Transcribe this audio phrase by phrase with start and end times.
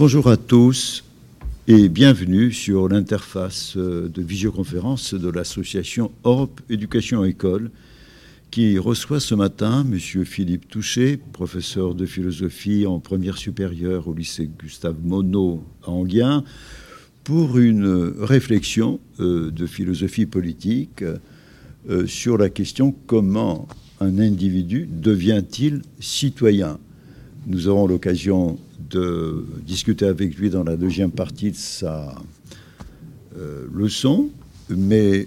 [0.00, 1.04] Bonjour à tous
[1.68, 7.70] et bienvenue sur l'interface de visioconférence de l'association Europe Éducation École
[8.50, 10.24] qui reçoit ce matin M.
[10.24, 16.44] Philippe Touché, professeur de philosophie en première supérieure au lycée Gustave Monod à Anguien,
[17.22, 21.04] pour une réflexion euh, de philosophie politique
[21.90, 23.68] euh, sur la question comment
[24.00, 26.78] un individu devient-il citoyen?
[27.46, 28.58] Nous aurons l'occasion
[28.90, 32.14] de discuter avec lui dans la deuxième partie de sa
[33.36, 34.30] euh, leçon,
[34.68, 35.26] mais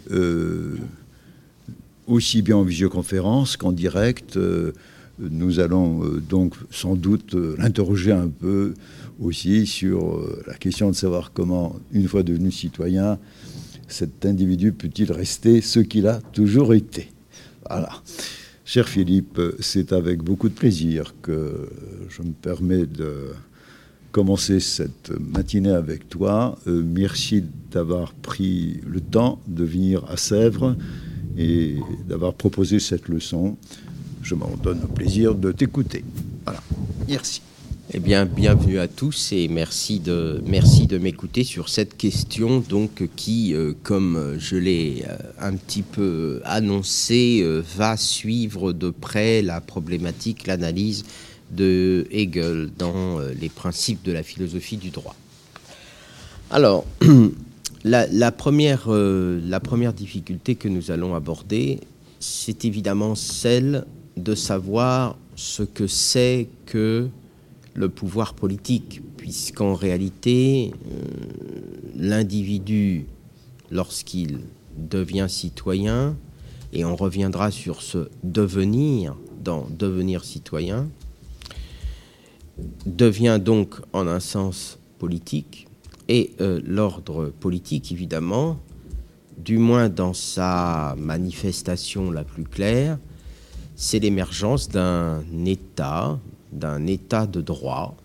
[2.08, 4.38] aussi bien en visioconférence qu'en direct.
[4.38, 4.74] Euh,
[5.20, 8.74] nous allons euh, donc sans doute euh, l'interroger un peu
[9.22, 13.20] aussi sur la question de savoir comment, une fois devenu citoyen,
[13.88, 17.12] cet individu peut-il rester ce qu'il a toujours été.
[17.70, 17.92] Voilà.
[18.66, 21.70] Cher Philippe, c'est avec beaucoup de plaisir que
[22.10, 23.28] je me permets de
[24.14, 26.58] commencer cette matinée avec toi.
[26.66, 30.78] merci d'avoir pris le temps de venir à Sèvres
[31.38, 31.76] et
[32.08, 33.58] d'avoir proposé cette leçon.
[34.22, 36.06] Je m'en donne le plaisir de t'écouter.
[36.46, 36.62] Voilà.
[37.10, 37.42] Merci.
[37.92, 43.10] Eh bien, bienvenue à tous et merci de, merci de m'écouter sur cette question donc
[43.16, 49.42] qui, euh, comme je l'ai euh, un petit peu annoncé, euh, va suivre de près
[49.42, 51.04] la problématique, l'analyse
[51.56, 55.16] de Hegel dans les principes de la philosophie du droit.
[56.52, 56.86] Alors,
[57.84, 61.82] La, première, euh, la première difficulté que nous allons aborder,
[62.22, 63.86] c'est évidemment celle
[64.16, 67.10] de savoir ce que c'est que
[67.74, 71.02] le pouvoir politique, puisqu'en réalité, euh,
[71.98, 73.06] l'individu,
[73.70, 74.40] lorsqu'il
[74.78, 76.16] devient citoyen,
[76.72, 80.88] et on reviendra sur ce devenir dans devenir citoyen,
[82.86, 85.68] devient donc en un sens politique,
[86.08, 88.60] et euh, l'ordre politique, évidemment,
[89.38, 92.98] du moins dans sa manifestation la plus claire,
[93.76, 96.20] c'est l'émergence d'un État,
[96.52, 97.96] d'un État de droit,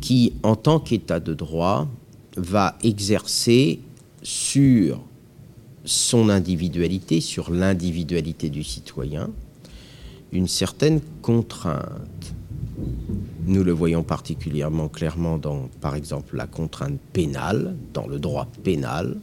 [0.00, 1.88] qui, en tant qu'État de droit,
[2.36, 3.80] va exercer
[4.22, 5.00] sur
[5.84, 9.30] son individualité, sur l'individualité du citoyen,
[10.32, 12.34] une certaine contrainte.
[13.46, 19.16] Nous le voyons particulièrement clairement dans, par exemple, la contrainte pénale, dans le droit pénal,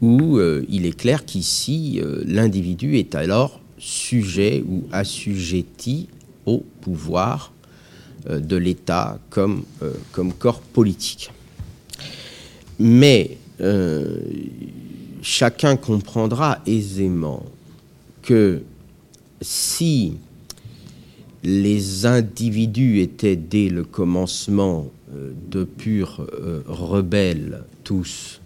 [0.00, 6.08] où euh, il est clair qu'ici, euh, l'individu est alors sujet ou assujetti
[6.44, 7.52] au pouvoir
[8.28, 9.64] euh, de l'État comme,
[10.12, 11.32] comme corps politique.
[12.78, 13.38] Mais
[15.22, 17.42] chacun comprendra aisément
[18.20, 18.60] que
[19.40, 20.18] si
[21.46, 28.40] les individus étaient dès le commencement euh, de purs euh, rebelles tous.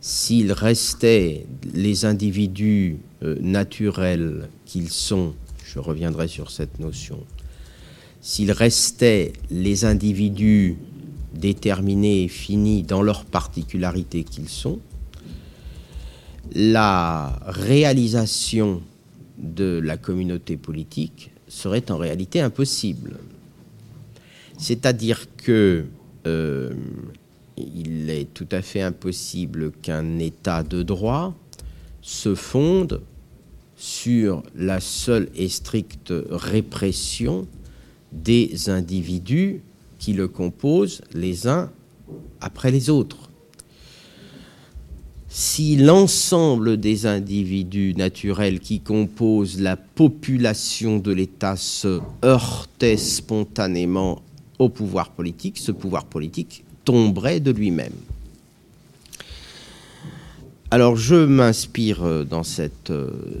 [0.00, 5.34] S'ils restaient les individus euh, naturels qu'ils sont,
[5.64, 7.20] je reviendrai sur cette notion,
[8.20, 10.76] s'ils restaient les individus
[11.34, 14.80] déterminés et finis dans leur particularité qu'ils sont,
[16.52, 18.82] la réalisation
[19.38, 23.18] de la communauté politique serait en réalité impossible.
[24.58, 25.84] C'est-à-dire que
[26.26, 26.72] euh,
[27.56, 31.34] est tout à fait impossible qu'un État de droit
[32.02, 33.02] se fonde
[33.76, 37.46] sur la seule et stricte répression
[38.12, 39.60] des individus
[39.98, 41.70] qui le composent les uns
[42.40, 43.27] après les autres
[45.28, 54.22] si l'ensemble des individus naturels qui composent la population de l'État se heurtait spontanément
[54.58, 57.92] au pouvoir politique, ce pouvoir politique tomberait de lui-même.
[60.70, 62.42] Alors je m'inspire dans,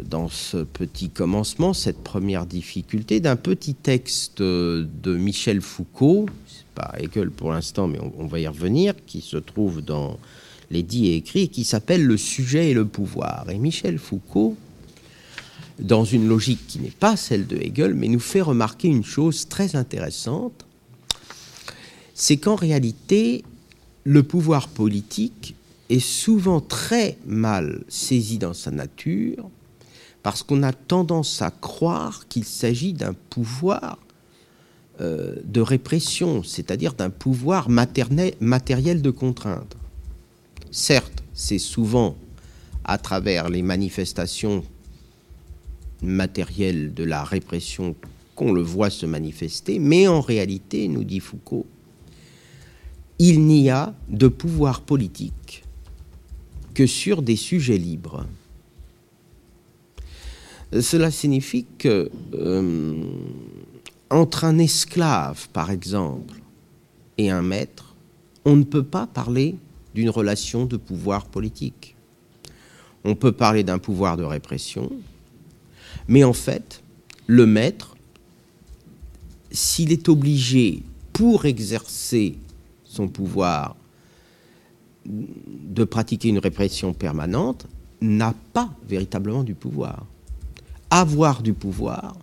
[0.08, 6.26] dans ce petit commencement, cette première difficulté, d'un petit texte de Michel Foucault,
[6.74, 10.18] pas Hegel pour l'instant, mais on, va y revenir, qui se trouve dans
[10.70, 13.48] les dit et écrit, qui s'appelle Le sujet et le pouvoir.
[13.50, 14.56] Et Michel Foucault,
[15.78, 19.48] dans une logique qui n'est pas celle de Hegel, mais nous fait remarquer une chose
[19.48, 20.66] très intéressante,
[22.14, 23.44] c'est qu'en réalité,
[24.04, 25.54] le pouvoir politique
[25.88, 29.48] est souvent très mal saisi dans sa nature,
[30.22, 33.98] parce qu'on a tendance à croire qu'il s'agit d'un pouvoir
[35.00, 39.76] euh, de répression, c'est-à-dire d'un pouvoir matériel de contrainte.
[40.70, 42.16] Certes, c'est souvent
[42.84, 44.64] à travers les manifestations
[46.02, 47.94] matérielles de la répression
[48.34, 51.66] qu'on le voit se manifester, mais en réalité, nous dit Foucault,
[53.18, 55.64] il n'y a de pouvoir politique
[56.74, 58.26] que sur des sujets libres.
[60.80, 63.02] Cela signifie que euh,
[64.10, 66.40] entre un esclave, par exemple,
[67.16, 67.96] et un maître,
[68.44, 69.56] on ne peut pas parler
[69.98, 71.96] d'une relation de pouvoir politique.
[73.02, 74.92] On peut parler d'un pouvoir de répression,
[76.06, 76.84] mais en fait,
[77.26, 77.96] le maître,
[79.50, 82.36] s'il est obligé, pour exercer
[82.84, 83.74] son pouvoir,
[85.04, 87.66] de pratiquer une répression permanente,
[88.00, 90.06] n'a pas véritablement du pouvoir.
[90.90, 92.16] Avoir du pouvoir,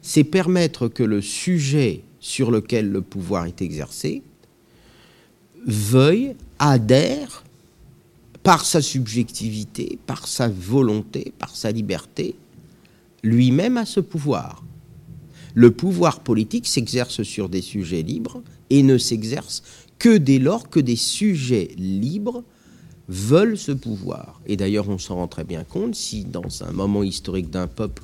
[0.00, 4.22] c'est permettre que le sujet sur lequel le pouvoir est exercé
[5.66, 7.44] veuille, adhère,
[8.42, 12.34] par sa subjectivité, par sa volonté, par sa liberté,
[13.22, 14.64] lui-même à ce pouvoir.
[15.54, 19.62] Le pouvoir politique s'exerce sur des sujets libres et ne s'exerce
[19.98, 22.42] que dès lors que des sujets libres
[23.08, 24.40] veulent ce pouvoir.
[24.46, 28.02] Et d'ailleurs, on s'en rend très bien compte si, dans un moment historique d'un peuple,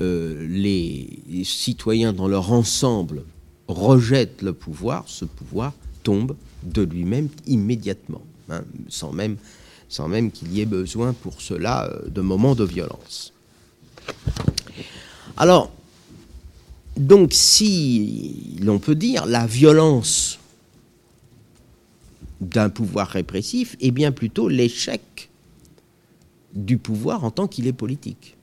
[0.00, 3.24] euh, les citoyens dans leur ensemble
[3.66, 5.72] rejettent le pouvoir, ce pouvoir
[6.06, 9.36] tombe de lui-même immédiatement, hein, sans même,
[9.88, 13.32] sans même qu'il y ait besoin pour cela euh, de moments de violence.
[15.36, 15.72] Alors,
[16.96, 20.38] donc si l'on peut dire la violence
[22.40, 25.28] d'un pouvoir répressif est bien plutôt l'échec
[26.54, 28.36] du pouvoir en tant qu'il est politique.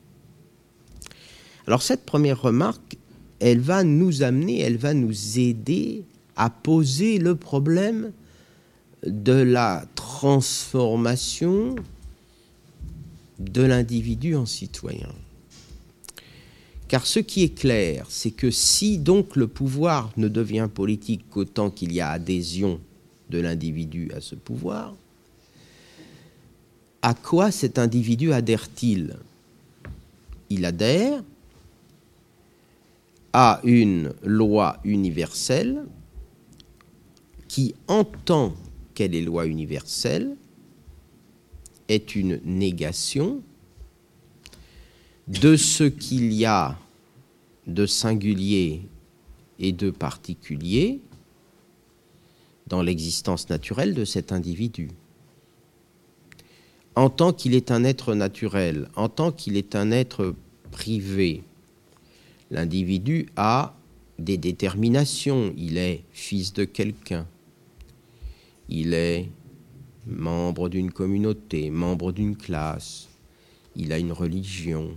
[1.65, 2.97] Alors cette première remarque,
[3.39, 6.03] elle va nous amener, elle va nous aider
[6.35, 8.11] à poser le problème
[9.05, 11.75] de la transformation
[13.39, 15.09] de l'individu en citoyen.
[16.87, 21.69] Car ce qui est clair, c'est que si donc le pouvoir ne devient politique qu'autant
[21.69, 22.79] qu'il y a adhésion
[23.29, 24.95] de l'individu à ce pouvoir,
[27.01, 29.17] à quoi cet individu adhère-t-il?
[30.49, 31.23] Il adhère
[33.33, 35.83] à une loi universelle
[37.53, 38.55] qui, en tant
[38.95, 40.35] qu'elle est loi universelle,
[41.87, 43.43] est une négation
[45.27, 46.79] de ce qu'il y a
[47.67, 48.81] de singulier
[49.59, 50.99] et de particulier
[52.65, 54.89] dans l'existence naturelle de cet individu.
[56.95, 60.33] En tant qu'il est un être naturel, en tant qu'il est un être
[60.71, 61.43] privé,
[62.49, 63.75] l'individu a
[64.17, 65.53] des déterminations.
[65.55, 67.27] Il est fils de quelqu'un.
[68.69, 69.29] Il est
[70.05, 73.09] membre d'une communauté, membre d'une classe.
[73.75, 74.91] Il a une religion.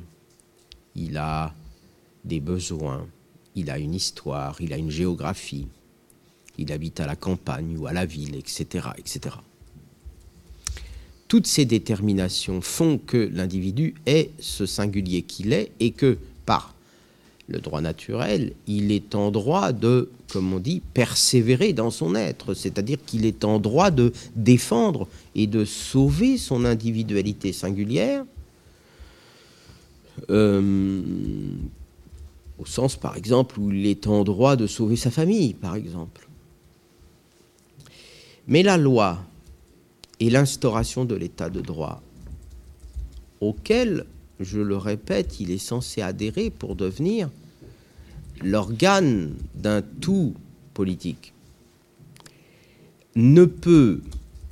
[0.95, 1.55] Il a
[2.25, 3.07] des besoins.
[3.55, 4.61] Il a une histoire.
[4.61, 5.69] Il a une géographie
[6.59, 8.89] il habite à la campagne ou à la ville, etc.
[8.99, 9.37] etc.
[11.29, 16.75] Toutes ces déterminations font que l'individu est ce singulier qu'il est et que par
[17.49, 22.55] le droit naturel, il est en droit de, comme on dit, persévérer dans son être,
[22.55, 28.25] c'est-à-dire qu'il est en droit de défendre et de sauver son individualité singulière,
[30.31, 31.03] euh,
[32.59, 36.29] au sens par exemple où il est en droit de sauver sa famille, par exemple.
[38.49, 39.19] Mais la loi
[40.19, 42.03] et l'instauration de l'état de droit,
[43.41, 44.07] auquel,
[44.41, 47.31] je le répète, il est censé adhérer pour devenir
[48.43, 50.35] l'organe d'un tout
[50.75, 51.33] politique,
[53.15, 54.03] ne peut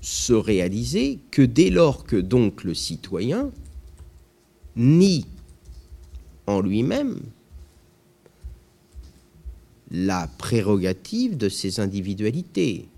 [0.01, 3.51] se réaliser que dès lors que donc le citoyen
[4.77, 5.27] nie
[6.47, 7.21] en lui-même
[9.91, 12.89] la prérogative de ses individualités,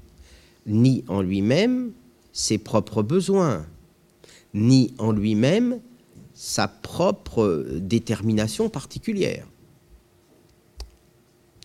[0.67, 1.93] ni en lui-même
[2.33, 3.67] ses propres besoins,
[4.55, 5.81] ni en lui-même
[6.37, 9.47] sa propre détermination particulière.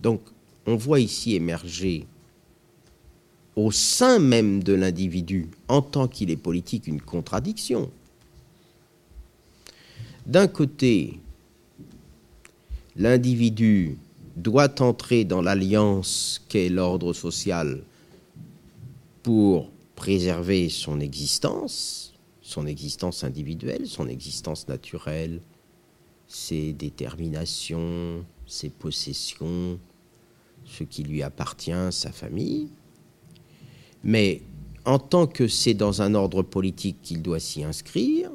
[0.02, 0.22] Donc,
[0.66, 2.08] on voit ici émerger
[3.58, 7.92] au sein même de l'individu, en tant qu'il est politique, une contradiction.
[10.26, 11.20] D'un côté,
[12.96, 13.98] l'individu
[14.38, 17.84] doit entrer dans l'alliance qu'est l'ordre social
[19.22, 22.11] pour préserver son existence,
[22.52, 25.42] son existence individuelle, son existence naturelle,
[26.28, 29.80] ses déterminations, ses possessions,
[30.66, 32.68] ce qui lui appartient, sa famille.
[34.04, 34.42] Mais
[34.84, 38.30] en tant que c'est dans un ordre politique qu'il doit s'y inscrire,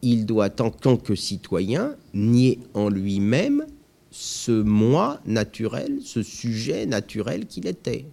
[0.00, 3.66] il doit, en tant que citoyen, nier en lui-même
[4.10, 8.06] ce moi naturel, ce sujet naturel qu'il était.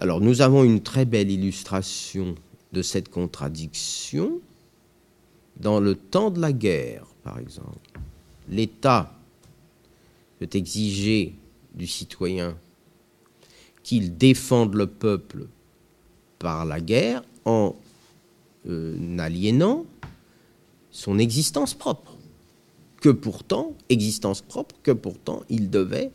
[0.00, 2.34] Alors nous avons une très belle illustration
[2.72, 4.40] de cette contradiction
[5.58, 7.90] dans le temps de la guerre, par exemple.
[8.48, 9.12] L'État
[10.38, 11.34] peut exiger
[11.74, 12.56] du citoyen
[13.82, 15.48] qu'il défende le peuple
[16.38, 17.76] par la guerre en
[18.68, 19.84] euh, aliénant
[20.90, 22.16] son existence propre,
[23.02, 26.10] que pourtant, existence propre, que pourtant il devait,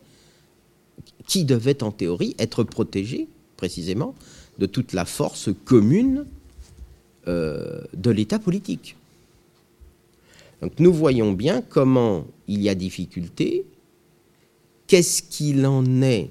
[1.27, 3.27] qui devait en théorie être protégé
[3.65, 4.13] précisément
[4.60, 6.27] de toute la force commune
[7.27, 8.95] euh, de l'État politique.
[10.62, 13.65] Donc nous voyons bien comment il y a difficulté,
[14.86, 16.29] qu'est-ce qu'il en est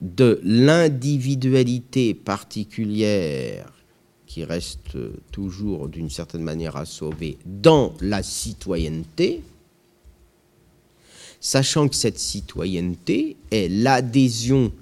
[0.00, 3.72] de l'individualité particulière
[4.26, 4.98] qui reste
[5.30, 9.40] toujours d'une certaine manière à sauver dans la citoyenneté,
[11.40, 14.72] sachant que cette citoyenneté est l'adhésion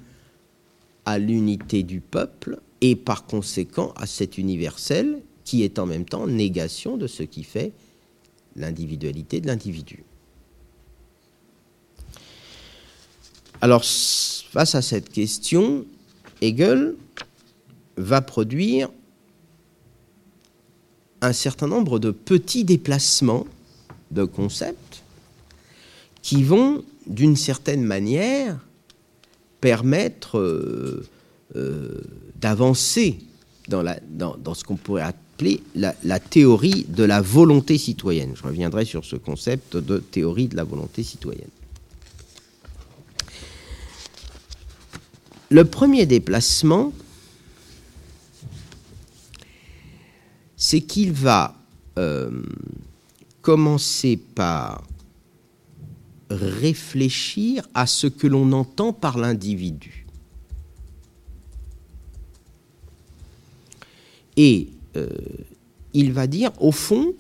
[1.05, 6.27] à l'unité du peuple et par conséquent à cet universel qui est en même temps
[6.27, 7.73] négation de ce qui fait
[8.57, 10.03] l'individualité de l'individu.
[13.61, 15.85] Alors, face à cette question,
[16.41, 16.95] Hegel
[17.97, 18.91] va produire
[21.23, 23.47] un certain nombre de petits déplacements
[24.11, 24.86] de concepts
[26.27, 28.59] qui vont, d'une certaine manière,
[29.61, 31.07] permettre euh,
[31.55, 32.01] euh,
[32.35, 33.21] d'avancer
[33.69, 33.85] dans,
[34.53, 38.33] ce qu'on pourrait appeler la, la, théorie de la volonté citoyenne.
[38.35, 41.47] Je reviendrai sur ce concept de théorie de la volonté citoyenne.
[45.51, 46.93] Le premier déplacement,
[50.57, 51.55] c'est qu'il va
[51.99, 52.43] euh,
[53.43, 54.83] commencer par
[56.31, 60.07] réfléchir à ce que l'on entend par l'individu.
[64.37, 65.09] Et euh,
[65.95, 67.15] il va dire, au fond,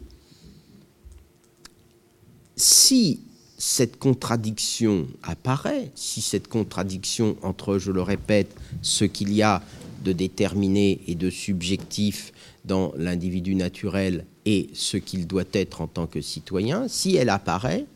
[2.57, 3.21] si
[3.59, 9.63] cette contradiction apparaît, si cette contradiction entre, je le répète, ce qu'il y a
[10.05, 12.33] de déterminé et de subjectif
[12.65, 17.87] dans l'individu naturel et ce qu'il doit être en tant que citoyen, si elle apparaît,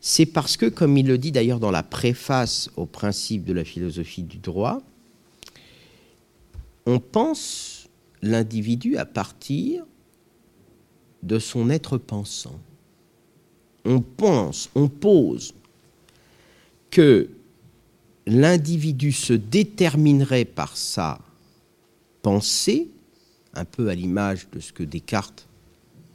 [0.00, 3.64] c'est parce que, comme il le dit d'ailleurs dans la préface au principe de la
[3.64, 4.80] philosophie du droit,
[6.86, 7.88] on pense
[8.22, 9.84] l'individu à partir
[11.22, 12.58] de son être pensant.
[13.84, 15.54] On pense, on pose
[16.90, 17.28] que
[18.26, 21.20] l'individu se déterminerait par sa
[22.22, 22.88] pensée,
[23.52, 25.46] un peu à l'image de ce que Descartes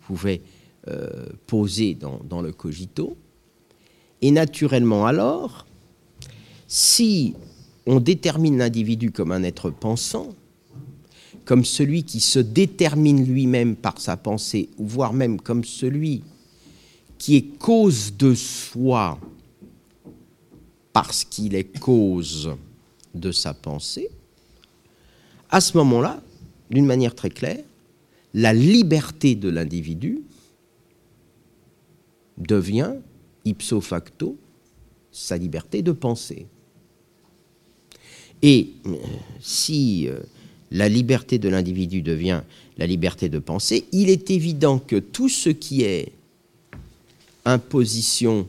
[0.01, 0.41] pouvait
[0.87, 3.17] euh, poser dans, dans le cogito,
[4.25, 5.67] et naturellement alors,
[6.67, 7.35] si
[7.85, 10.33] on détermine l'individu comme un être pensant,
[11.45, 16.23] comme celui qui se détermine lui-même par sa pensée, voire même comme celui
[17.19, 19.19] qui est cause de soi
[20.91, 22.49] parce qu'il est cause
[23.13, 24.09] de sa pensée,
[25.51, 26.19] à ce moment-là,
[26.71, 27.63] d'une manière très claire,
[28.33, 30.23] la liberté de l'individu
[32.39, 32.95] devient
[33.45, 34.37] ipso facto
[35.11, 36.47] sa liberté de penser.
[38.41, 38.95] Et euh,
[39.39, 40.19] si euh,
[40.71, 42.41] la liberté de l'individu devient
[42.77, 46.11] la liberté de penser, il est évident que tout ce qui est
[47.45, 48.47] imposition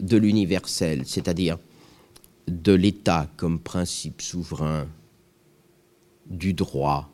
[0.00, 1.58] de l'universel, c'est-à-dire
[2.48, 4.88] de l'État comme principe souverain,
[6.26, 7.10] du droit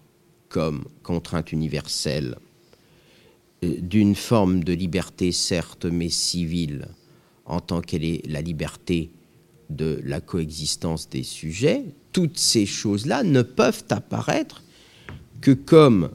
[0.48, 2.36] comme contrainte universelle,
[3.64, 6.88] euh, d'une forme de liberté certes mais civile
[7.48, 9.10] en tant qu'elle est la liberté
[9.70, 14.62] de la coexistence des sujets, toutes ces choses-là ne peuvent apparaître
[15.40, 16.10] que comme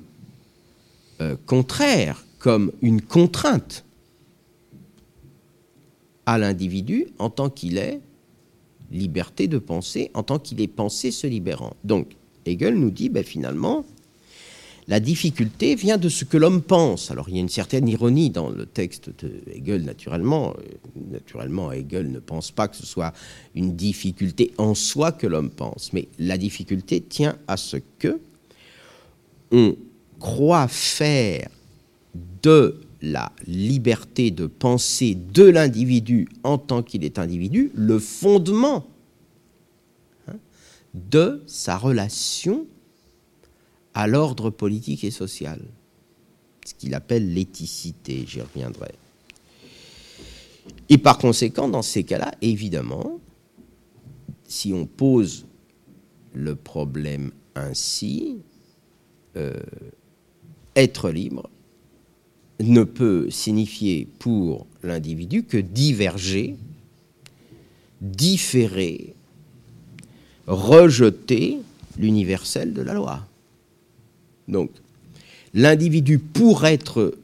[1.22, 3.86] euh, contraires, comme une contrainte
[6.26, 8.02] à l'individu en tant qu'il est
[8.92, 11.76] liberté de penser, en tant qu'il est pensé se libérant.
[11.84, 13.86] Donc, Hegel nous dit, ben, finalement,
[14.88, 17.12] la difficulté vient de ce que l'homme pense.
[17.12, 20.56] Alors il y a une certaine ironie dans le texte de Hegel, naturellement.
[21.12, 23.14] Naturellement, Hegel ne pense pas que ce soit
[23.56, 28.20] une difficulté en soi que l'homme pense, mais la difficulté tient à ce que
[29.52, 29.76] on
[30.20, 31.50] croit faire
[32.42, 38.86] de la liberté de penser de l'individu en tant qu'il est individu le fondement
[40.28, 40.36] hein,
[40.94, 42.66] de sa relation
[43.94, 45.62] à l'ordre politique et social,
[46.66, 48.94] ce qu'il appelle l'éthicité, j'y reviendrai.
[50.90, 53.20] Et par conséquent, dans ces cas-là, évidemment,
[54.48, 55.46] si on pose
[56.34, 58.38] le problème ainsi,
[59.36, 59.60] euh,
[60.76, 61.50] être libre
[62.60, 66.56] ne peut signifier pour l'individu que diverger,
[68.02, 69.16] différer,
[70.48, 71.58] rejeter
[71.98, 73.28] l'universel de la loi.
[74.48, 74.72] Donc,
[75.54, 77.16] l'individu, pour être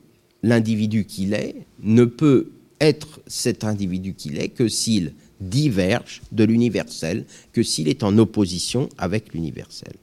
[0.43, 2.49] l'individu qu'il est, ne peut
[2.79, 8.89] être cet individu qu'il est que s'il diverge de l'universel, que s'il est en opposition
[8.97, 9.93] avec l'universel.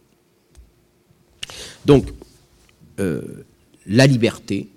[1.85, 2.07] Donc,
[3.01, 3.45] euh,
[3.87, 4.69] la liberté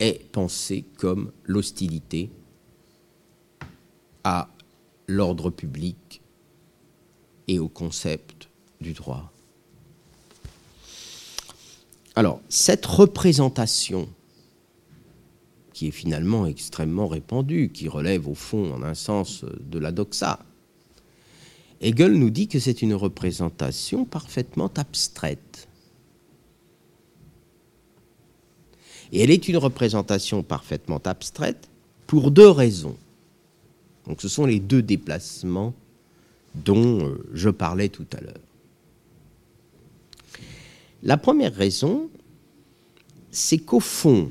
[0.00, 2.30] est pensée comme l'hostilité
[4.24, 4.48] à
[5.06, 6.20] l'ordre public
[7.46, 8.48] et au concept
[8.80, 9.32] du droit.
[12.18, 14.08] Alors, cette représentation,
[15.72, 20.40] qui est finalement extrêmement répandue, qui relève au fond, en un sens, de la doxa,
[21.80, 25.68] Hegel nous dit que c'est une représentation parfaitement abstraite.
[29.12, 31.68] Et elle est une représentation parfaitement abstraite
[32.08, 32.96] pour deux raisons.
[34.08, 35.72] Donc ce sont les deux déplacements
[36.56, 38.47] dont euh, je parlais tout à l'heure.
[41.02, 42.08] La première raison,
[43.30, 44.30] c'est qu'au fond,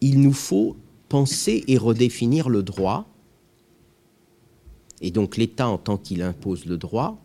[0.00, 0.76] il nous faut
[1.08, 3.06] penser et redéfinir le droit,
[5.00, 7.18] et donc l'État en tant qu'il impose le droit,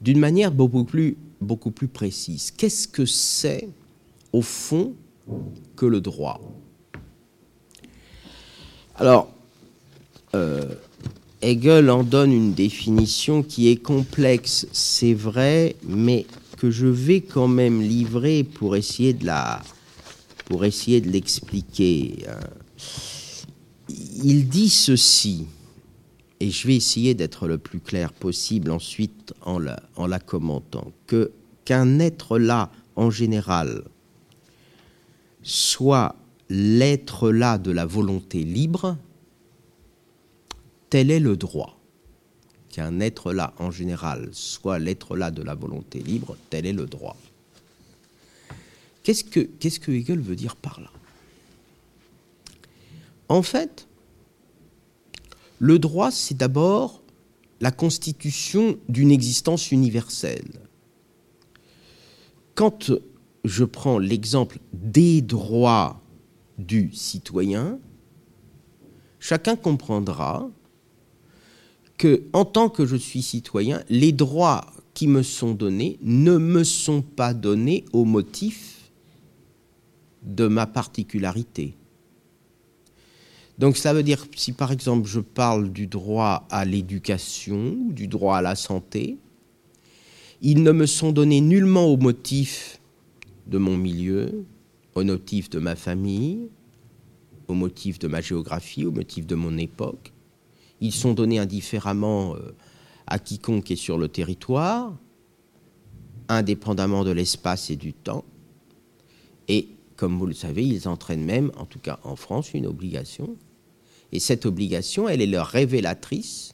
[0.00, 1.16] d'une manière beaucoup plus,
[1.92, 2.50] précise.
[2.50, 3.68] Qu'est-ce que c'est,
[4.32, 4.94] au fond,
[5.76, 6.40] que le droit?
[8.96, 9.32] Alors,
[10.34, 10.74] euh,
[11.42, 17.48] Hegel en donne une définition qui est complexe, c'est vrai, mais que je vais quand
[17.48, 19.24] même livrer pour essayer de
[21.10, 22.24] l'expliquer.
[22.28, 22.40] Euh,
[23.88, 25.46] il dit ceci,
[26.40, 30.92] et je vais essayer d'être le plus clair possible ensuite en la, en la commentant,
[31.06, 31.32] que
[31.64, 33.84] qu'un être là, en général,
[35.42, 36.16] soit
[36.50, 38.98] l'être là de la volonté libre,
[40.90, 41.78] tel est le droit
[42.74, 46.86] qu'un être là, en général, soit l'être là de la volonté libre, tel est le
[46.86, 47.16] droit.
[49.04, 50.90] Qu'est-ce que, qu'est-ce que Hegel veut dire par là?
[53.28, 53.86] En fait,
[55.60, 57.00] le droit, c'est d'abord
[57.60, 60.60] la constitution d'une existence universelle.
[62.56, 62.90] Quand
[63.44, 66.02] je prends l'exemple des droits
[66.58, 67.78] du citoyen,
[69.20, 70.50] chacun comprendra
[71.98, 76.64] que, en tant que je suis citoyen, les droits qui me sont donnés ne me
[76.64, 78.90] sont pas donnés au motif
[80.22, 81.74] de ma particularité.
[83.58, 88.38] Donc ça veut dire, si par exemple je parle du droit à l'éducation, du droit
[88.38, 89.18] à la santé,
[90.42, 92.80] ils ne me sont donnés nullement au motif
[93.46, 94.44] de mon milieu,
[94.94, 96.48] au motif de ma famille,
[97.46, 100.12] au motif de ma géographie, au motif de mon époque,
[100.80, 102.54] ils sont donnés indifféremment euh,
[103.06, 104.96] à quiconque est sur le territoire,
[106.28, 108.24] indépendamment de l'espace et du temps.
[109.48, 113.36] Et comme vous le savez, ils entraînent même, en tout cas en France, une obligation.
[114.12, 116.52] Et cette obligation, elle est leur révélatrice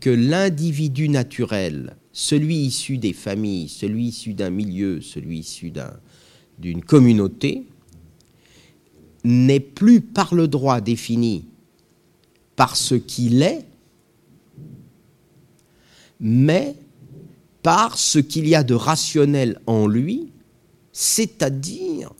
[0.00, 5.72] que l'individu naturel, celui issu des familles, celui issu d'un milieu, celui issu
[6.58, 7.66] d'une communauté,
[9.24, 11.44] n'est plus par le droit défini
[12.56, 13.64] par ce qu'il est,
[16.20, 16.76] mais
[17.62, 20.32] par ce qu'il y a de rationnel en lui,
[20.92, 22.12] c'est-à-dire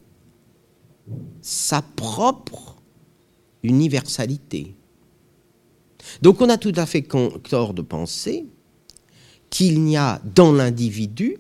[1.43, 2.77] sa propre
[3.63, 4.75] universalité.
[6.23, 7.07] Donc on a tout à fait
[7.49, 8.47] tort de penser
[9.51, 11.39] qu'il n'y a dans l'individu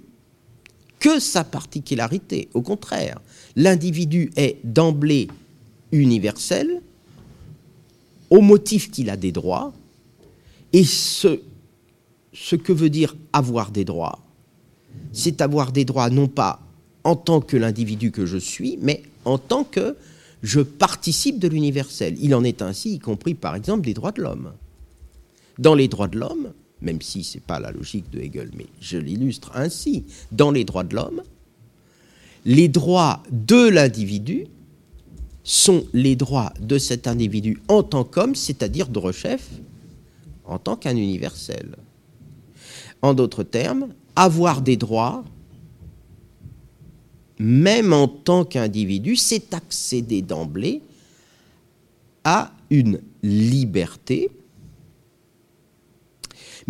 [0.98, 2.48] que sa particularité.
[2.53, 3.20] Au contraire,
[3.57, 5.29] l'individu est d'emblée
[5.92, 6.83] universel
[8.31, 9.73] au motif qu'il a des droits,
[10.73, 11.37] et ce,
[12.57, 14.21] que veut dire avoir des droits,
[15.12, 16.61] c'est avoir des droits non pas
[17.03, 19.97] en tant que l'individu que je suis, mais en tant que
[20.43, 22.16] je participe de l'universel.
[22.21, 24.53] Il en est ainsi, y compris par exemple des droits de l'homme.
[25.59, 28.66] Dans les droits de l'homme, même si ce n'est pas la logique de Hegel, mais
[28.81, 31.23] je l'illustre ainsi, dans les droits de l'homme,
[32.47, 34.47] les droits de l'individu
[35.50, 39.48] sont les droits de cet individu en tant qu'homme, c'est-à-dire de chef,
[40.44, 41.74] en tant qu'un universel.
[43.02, 45.24] En d'autres termes, avoir des droits,
[47.40, 50.82] même en tant qu'individu, c'est accéder d'emblée
[52.22, 54.30] à une liberté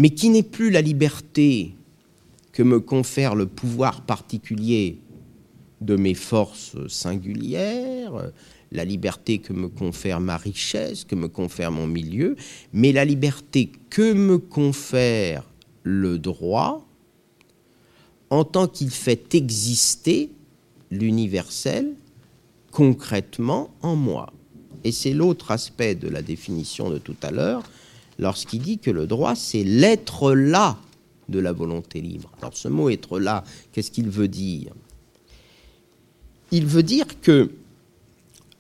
[0.01, 1.75] mais qui n'est plus la liberté
[2.53, 4.99] que me confère le pouvoir particulier
[5.81, 8.31] de mes forces singulières,
[8.73, 12.37] la liberté que me confère ma richesse, que me confère mon milieu,
[12.73, 15.45] mais la liberté que me confère
[15.83, 16.87] le droit
[18.29, 20.31] en tant qu'il fait exister
[20.91, 21.95] l'universel
[22.71, 24.33] concrètement en moi.
[24.85, 27.63] Et c'est l'autre aspect de la définition de tout à l'heure,
[28.19, 30.79] lorsqu'il dit que le droit, c'est l'être là
[31.29, 32.31] de la volonté libre.
[32.41, 34.73] Alors ce mot être là, qu'est-ce qu'il veut dire?
[36.53, 37.53] Il veut dire que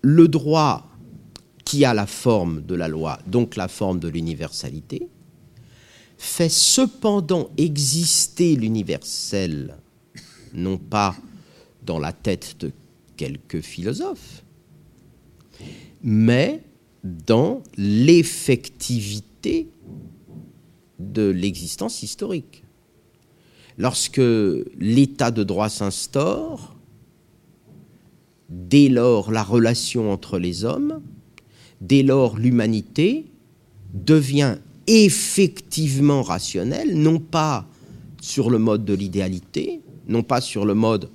[0.02, 0.88] le droit
[1.64, 5.08] qui a la forme de la loi, donc la forme de l'universalité,
[6.18, 9.76] fait cependant exister l'universel,
[10.52, 11.16] non pas
[11.82, 12.72] dans la tête de
[13.16, 14.44] quelques philosophes,
[16.02, 16.62] mais
[17.02, 19.68] dans l'effectivité
[20.98, 22.62] de l'existence historique.
[23.78, 24.20] Lorsque
[24.78, 26.76] l'état de droit s'instaure,
[28.50, 31.00] dès lors la relation entre les hommes,
[31.80, 33.26] dès lors l'humanité
[33.94, 37.66] devient effectivement rationnelle, non pas
[38.20, 41.08] sur le mode de l'idéalité, non pas sur le mode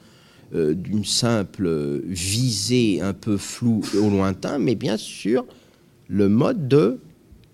[0.54, 5.46] euh, d'une simple visée un peu floue au lointain, mais bien sûr
[6.08, 7.00] le mode de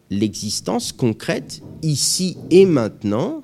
[0.09, 3.43] l'existence concrète ici et maintenant,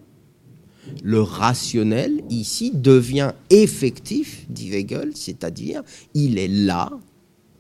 [1.04, 6.92] le rationnel ici devient effectif, dit Hegel, c'est-à-dire il est là,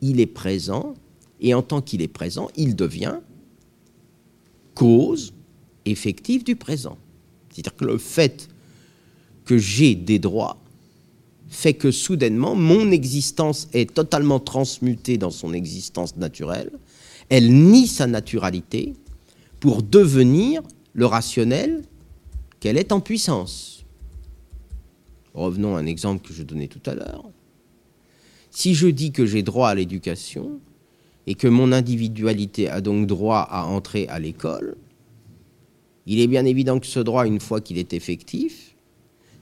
[0.02, 0.94] il est présent,
[1.40, 3.20] et en tant qu'il est présent, il devient
[4.74, 5.34] cause
[5.86, 6.98] effective du présent.
[7.50, 8.50] C'est-à-dire que le fait
[9.46, 10.58] que j'ai des droits
[11.50, 16.72] fait que soudainement mon existence est totalement transmutée dans son existence naturelle,
[17.30, 18.94] elle nie sa naturalité
[19.60, 20.62] pour devenir
[20.94, 21.84] le rationnel
[22.60, 23.86] qu'elle est en puissance.
[25.34, 27.26] Revenons à un exemple que je donnais tout à l'heure.
[28.50, 30.60] Si je dis que j'ai droit à l'éducation
[31.28, 34.78] et que mon individualité a donc droit à entrer à l'école,
[36.08, 38.76] il est bien évident que ce droit, une fois qu'il est effectif,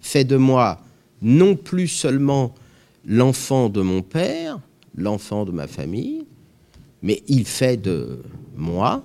[0.02, 0.82] fait de moi
[1.22, 2.54] non plus seulement
[3.06, 4.60] l'enfant de mon père,
[4.96, 6.26] l'enfant de ma famille,
[7.04, 8.22] mais il fait de
[8.56, 9.04] moi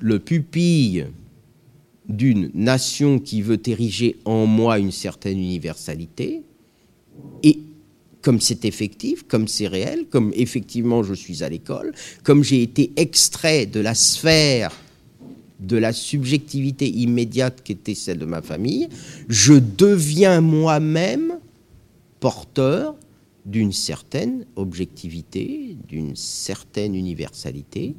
[0.00, 1.06] le pupille
[2.08, 6.42] d'une nation qui veut ériger en moi une certaine universalité,
[7.42, 7.58] et
[8.22, 11.92] comme c'est effectif, comme c'est réel, comme effectivement je suis à l'école,
[12.22, 14.72] comme j'ai été extrait de la sphère
[15.60, 18.88] de la subjectivité immédiate qui était celle de ma famille,
[19.28, 21.38] je deviens moi-même
[22.20, 22.94] porteur
[23.44, 27.94] d'une certaine objectivité, d'une certaine universalité,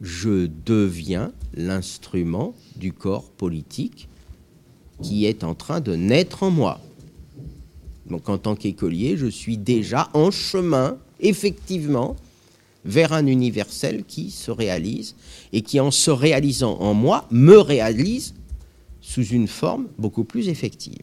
[0.00, 4.08] je deviens l'instrument du corps politique
[5.02, 6.80] qui est en train de naître en moi.
[8.06, 12.16] Donc en tant qu'écolier, je suis déjà en chemin, effectivement,
[12.84, 15.16] vers un universel qui se réalise
[15.52, 18.34] et qui, en se réalisant en moi, me réalise
[19.00, 21.02] sous une forme beaucoup plus effective.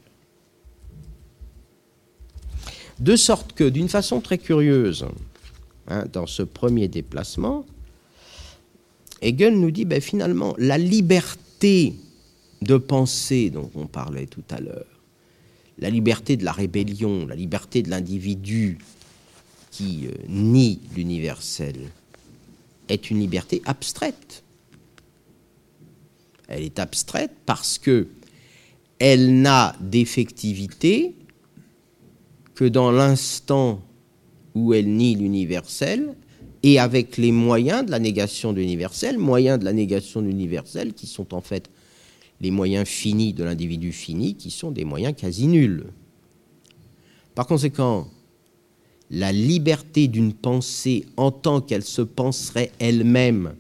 [3.00, 5.06] De sorte que, d'une façon très curieuse,
[5.88, 7.66] hein, dans ce premier déplacement,
[9.24, 11.96] Hegel nous dit ben, finalement la liberté
[12.62, 15.02] de penser dont on parlait tout à l'heure,
[15.80, 18.78] la liberté de la rébellion, la liberté de l'individu
[19.72, 21.76] qui euh, nie l'universel,
[22.90, 24.44] est une liberté abstraite.
[26.48, 28.08] Elle est abstraite parce que
[29.00, 31.16] elle n'a d'effectivité
[32.56, 33.82] que dans l'instant
[34.54, 36.16] où elle nie l'universel
[36.64, 40.94] et avec les moyens de la négation de l'universel, moyens de la négation de l'universel
[40.94, 41.70] qui sont en fait
[42.42, 45.86] les moyens finis de l'individu fini, qui sont des moyens quasi nuls.
[47.36, 48.08] Par conséquent,
[49.12, 53.56] la liberté d'une pensée en tant qu'elle se penserait elle-même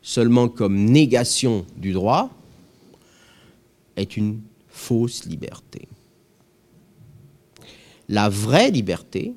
[0.00, 2.30] seulement comme négation du droit
[3.96, 5.88] est une fausse liberté
[8.08, 9.34] la vraie liberté,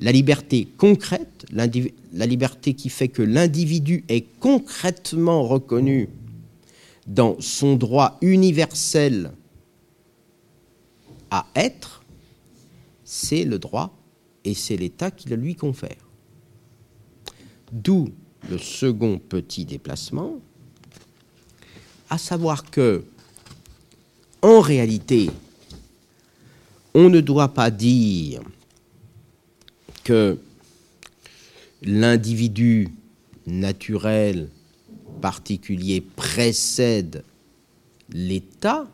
[0.00, 6.08] la liberté concrète, la liberté qui fait que l'individu est concrètement reconnu
[7.06, 9.32] dans son droit universel
[11.30, 12.02] à être,
[13.04, 13.96] c'est le droit
[14.44, 15.96] et c'est l'État qui le lui confère.
[17.72, 18.08] D'où
[18.48, 20.40] le second petit déplacement,
[22.10, 23.04] à savoir que,
[24.42, 25.30] en réalité,
[26.94, 28.40] on ne doit pas dire
[30.06, 30.38] que
[31.82, 32.90] l'individu
[33.44, 34.48] naturel
[35.20, 37.24] particulier précède
[38.12, 38.86] l'État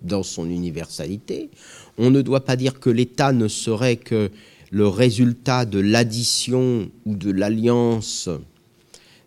[0.00, 1.50] dans son universalité.
[1.98, 4.30] On ne doit pas dire que l'État ne serait que
[4.70, 8.28] le résultat de l'addition ou de l'alliance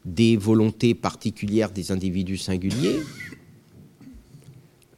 [0.05, 3.01] des volontés particulières des individus singuliers,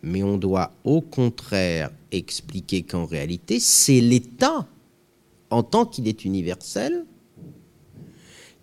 [0.04, 4.68] mais on doit au contraire expliquer qu'en réalité, c'est l'État,
[5.54, 7.06] en tant qu'il est universel,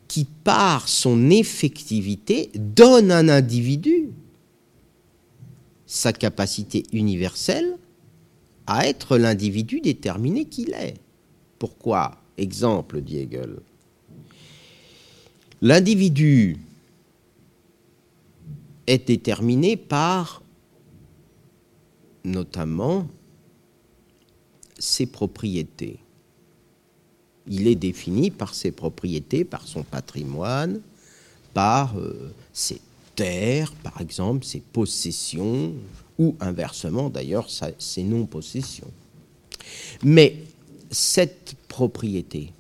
[0.09, 4.11] qui, par son effectivité, donne à un individu
[5.87, 7.77] sa capacité universelle
[8.67, 10.95] à être l'individu déterminé qu'il est.
[11.59, 12.17] Pourquoi?
[12.37, 13.29] Exemple, dit.
[15.63, 16.57] L'individu
[18.87, 20.43] est déterminé par
[22.25, 23.07] notamment
[24.79, 26.01] ses propriétés.
[27.51, 30.81] Il est défini par ses propriétés, par son patrimoine,
[31.53, 32.81] par euh, ses
[33.17, 35.75] terres, par exemple, ses possessions,
[36.19, 38.91] ou inversement d'ailleurs ses non-possessions.
[40.03, 40.37] Mais
[40.91, 42.53] cette propriété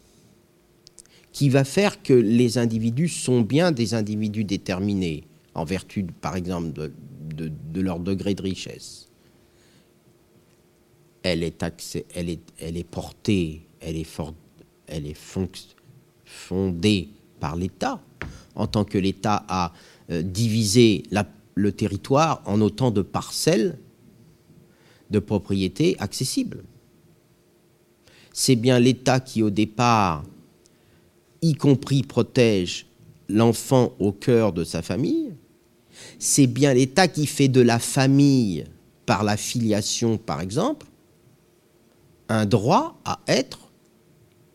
[1.32, 5.24] qui va faire que les individus sont bien des individus déterminés
[5.54, 6.90] en vertu, par exemple,
[7.34, 9.08] de leur degré de richesse,
[11.22, 11.62] elle est,
[12.14, 14.08] elle est, elle est portée, elle est,
[14.90, 15.16] elle est
[16.24, 17.08] fondée
[17.40, 18.00] par l'État,
[18.54, 19.72] en tant que l'État a
[20.10, 21.04] euh, divisé
[21.54, 23.78] le territoire en autant de parcelles
[25.10, 26.62] de propriété accessibles.
[28.32, 30.24] C'est bien l'État qui, au départ,
[31.42, 32.86] y compris protège
[33.28, 35.32] l'enfant au cœur de sa famille.
[36.18, 38.64] C'est bien l'État qui fait de la famille,
[39.06, 40.86] par la filiation par exemple,
[42.28, 43.69] un droit à être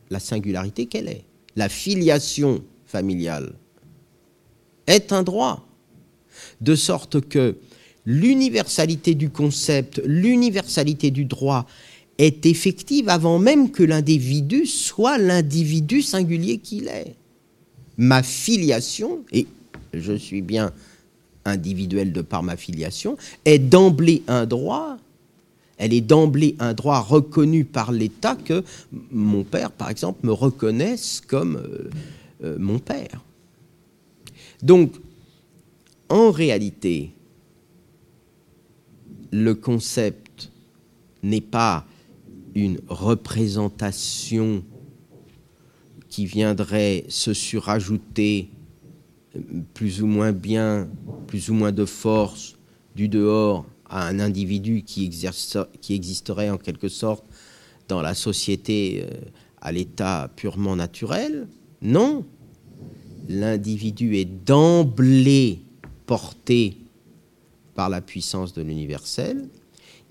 [0.10, 1.24] la singularité qu'elle est.
[1.56, 3.54] La filiation familiale
[4.88, 5.68] est un droit.
[6.62, 7.58] De sorte que
[8.06, 11.66] l'universalité du concept, l'universalité du droit
[12.18, 17.16] est effective avant même que l'individu soit l'individu singulier qu'il est.
[17.98, 19.48] Ma filiation, et
[19.94, 20.72] je suis bien
[21.46, 24.98] individuel de par ma filiation, est d'emblée un droit
[25.78, 28.64] elle est d'emblée un droit reconnu par l'État que
[29.12, 31.90] mon père, par exemple, me reconnaisse comme euh,
[32.44, 33.24] euh, mon père.
[34.62, 34.94] Donc,
[36.10, 37.12] en réalité,
[39.32, 40.52] le concept
[41.24, 41.86] n'est pas
[42.54, 44.64] une représentation
[46.08, 48.50] qui viendrait se surajouter
[49.36, 49.40] euh,
[49.74, 50.88] plus ou moins bien,
[51.28, 52.56] plus ou moins de force
[52.96, 57.24] du dehors à un individu qui, exerce, qui existerait en quelque sorte
[57.88, 59.16] dans la société euh,
[59.62, 61.48] à l'état purement naturel.
[61.82, 62.26] Non,
[63.28, 65.62] l'individu est d'emblée
[66.06, 66.78] porté
[67.74, 69.48] par la puissance de l'universel.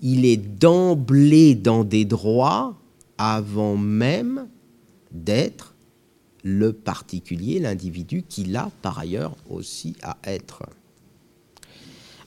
[0.01, 2.77] Il est d'emblée dans des droits
[3.17, 4.47] avant même
[5.11, 5.73] d'être
[6.43, 10.63] le particulier, l'individu qu'il a par ailleurs aussi à être.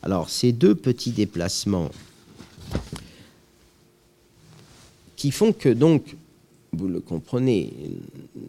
[0.02, 1.90] Alors, ces deux petits déplacements
[5.16, 6.16] qui font que, donc,
[6.72, 7.72] vous le comprenez,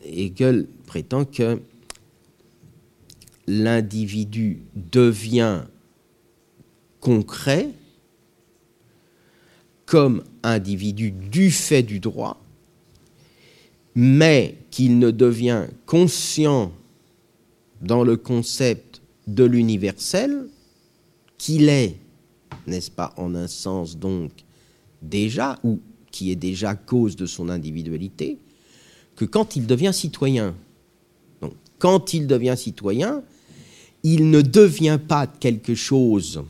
[0.04, 1.60] Hegel prétend que
[3.48, 5.62] l'individu devient
[7.00, 7.70] concret
[9.86, 12.40] comme individu du fait du droit,
[13.96, 16.72] mais qu'il ne devient conscient
[17.82, 20.48] dans le concept de l'universel
[21.40, 21.96] qu'il est,
[22.68, 24.32] n'est-ce pas, en un sens donc
[25.02, 25.80] déjà, ou
[26.12, 28.38] qui est déjà cause de son individualité,
[29.16, 30.54] que quand il devient citoyen,
[31.80, 33.24] quand il devient citoyen,
[34.04, 36.44] il ne devient pas quelque chose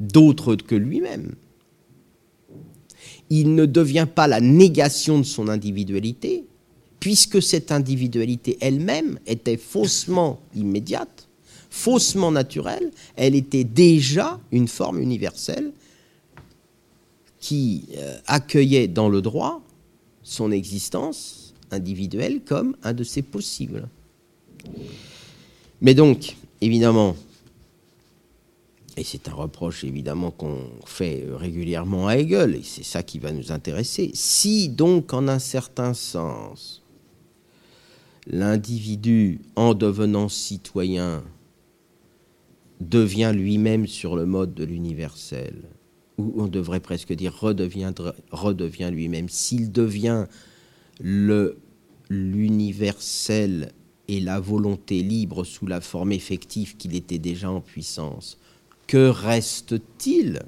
[0.00, 1.34] d'autre que lui-même.
[3.28, 6.44] Il ne devient pas la négation de son individualité,
[7.00, 11.28] puisque cette individualité elle-même était faussement immédiate,
[11.72, 15.72] faussement naturelle, elle était déjà une forme universelle
[17.40, 19.62] qui euh, accueillait dans le droit
[20.22, 23.88] son existence individuelle comme un de ses possibles.
[25.80, 27.16] Mais donc, évidemment,
[28.98, 33.32] et c'est un reproche évidemment qu'on fait régulièrement à Hegel, et c'est ça qui va
[33.32, 36.82] nous intéresser, si donc en un certain sens,
[38.26, 41.24] l'individu, en devenant citoyen,
[42.88, 45.54] devient lui-même sur le mode de l'universel,
[46.18, 47.92] ou on devrait presque dire redevient,
[48.90, 50.26] lui-même, s'il devient
[52.10, 53.72] l'universel
[54.08, 58.38] et la volonté libre sous la forme effective qu'il était déjà en puissance,
[58.86, 60.40] que reste-t-il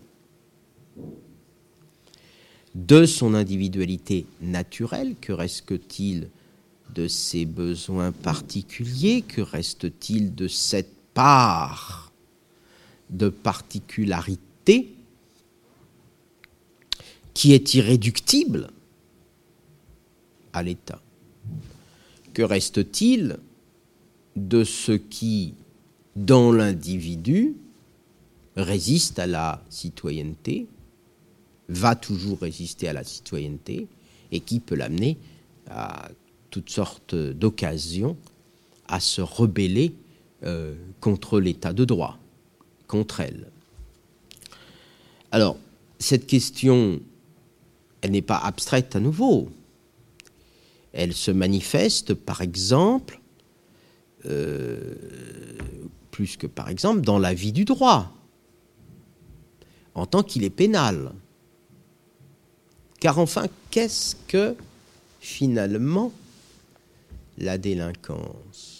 [2.74, 5.14] de son individualité naturelle?
[5.20, 6.28] Que reste-t-il
[6.94, 9.22] de ses besoins particuliers?
[9.22, 12.03] Que reste-t-il de cette part
[13.10, 14.94] de particularité
[17.34, 18.70] qui est irréductible
[20.52, 21.00] à l'état.
[22.32, 23.38] Que reste-t-il
[24.36, 25.54] de ce qui,
[26.16, 27.54] dans l'individu,
[28.56, 30.66] résiste à la citoyenneté,
[31.68, 33.88] va toujours résister à la citoyenneté,
[34.32, 35.16] et qui peut l'amener
[35.68, 36.08] à
[36.50, 38.16] toutes sortes d'occasions
[38.86, 39.94] à se rebeller
[40.44, 42.18] euh, contre l'état de droit,
[45.32, 45.56] Alors,
[45.98, 47.00] cette question,
[48.00, 49.50] elle n'est pas abstraite à nouveau.
[50.92, 53.20] Elle se manifeste, par exemple,
[54.26, 54.94] euh,
[56.10, 58.12] plus que par exemple dans la vie du droit,
[59.94, 61.12] en tant qu'il est pénal.
[63.00, 64.54] Car enfin, qu'est-ce que
[65.20, 66.12] finalement
[67.36, 68.73] la délinquance?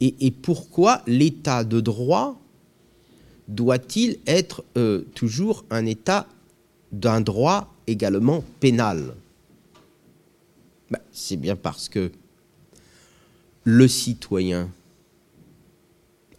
[0.00, 2.40] Et, pourquoi l'état de droit
[3.48, 6.26] doit-il être euh, toujours un état
[6.90, 9.14] d'un droit également pénal?
[10.90, 12.10] Ben, C'est bien parce que
[13.64, 14.70] le citoyen,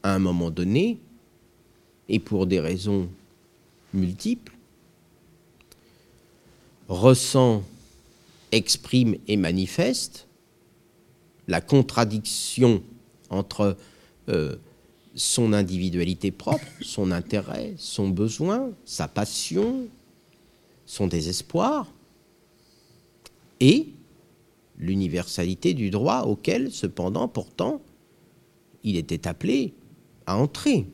[0.02, 0.98] à un moment donné,
[2.10, 3.08] et pour des raisons
[3.94, 4.54] multiples,
[6.88, 7.64] ressent,
[8.52, 10.28] exprime et manifeste
[11.48, 12.84] la contradiction
[13.32, 13.76] entre
[14.30, 14.56] euh,
[15.16, 19.88] son individualité propre, son intérêt, son besoin, sa passion,
[20.86, 21.88] son désespoir,
[23.60, 23.88] et
[24.78, 27.82] l'universalité du droit auquel, cependant, pourtant,
[28.84, 29.74] il était appelé
[30.26, 30.88] à entrer.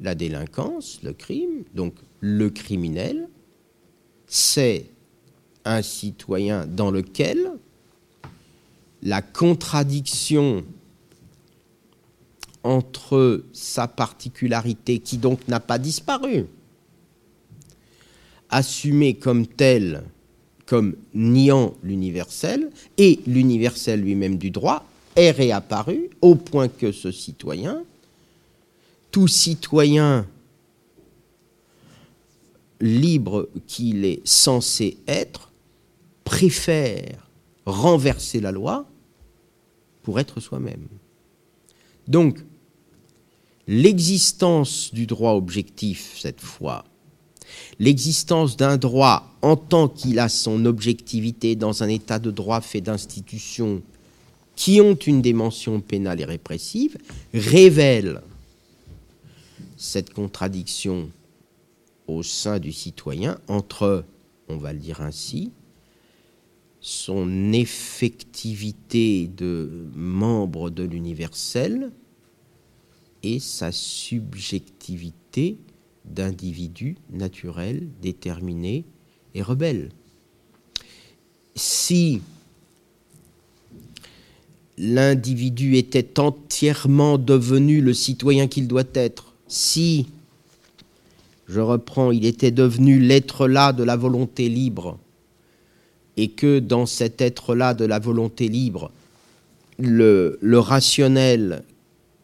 [0.00, 3.28] La délinquance, le crime, donc le criminel,
[4.26, 4.90] c'est
[5.64, 7.57] un citoyen dans lequel
[9.02, 10.64] la contradiction
[12.64, 16.46] entre sa particularité, qui donc n'a pas disparu,
[18.50, 20.04] assumée comme telle
[20.68, 24.84] comme niant l'universel, et l'universel lui-même du droit
[25.16, 27.84] est réapparu au point que ce citoyen,
[29.10, 30.26] tout citoyen
[32.82, 35.50] libre qu'il est censé être,
[36.24, 37.27] préfère
[37.68, 38.86] renverser la loi
[40.02, 40.88] pour être soi-même.
[42.06, 42.38] Donc,
[43.66, 46.84] l'existence du droit objectif, cette fois,
[47.78, 52.80] l'existence d'un droit en tant qu'il a son objectivité dans un état de droit fait
[52.80, 53.82] d'institutions
[54.56, 56.96] qui ont une dimension pénale et répressive,
[57.32, 58.22] révèle
[59.76, 61.10] cette contradiction
[62.08, 64.04] au sein du citoyen entre,
[64.48, 65.52] on va le dire ainsi,
[66.80, 71.90] son effectivité de membre de l'universel
[73.22, 75.58] et sa subjectivité
[76.04, 78.84] d'individus naturels, déterminés
[79.34, 79.90] et rebelles.
[81.56, 82.20] Si
[84.78, 90.06] l'individu était entièrement devenu le citoyen qu'il doit être, si,
[91.48, 94.98] je reprends, il était devenu l'être-là de la volonté libre,
[96.18, 98.90] et que dans cet être-là de la volonté libre,
[99.78, 101.62] le, rationnel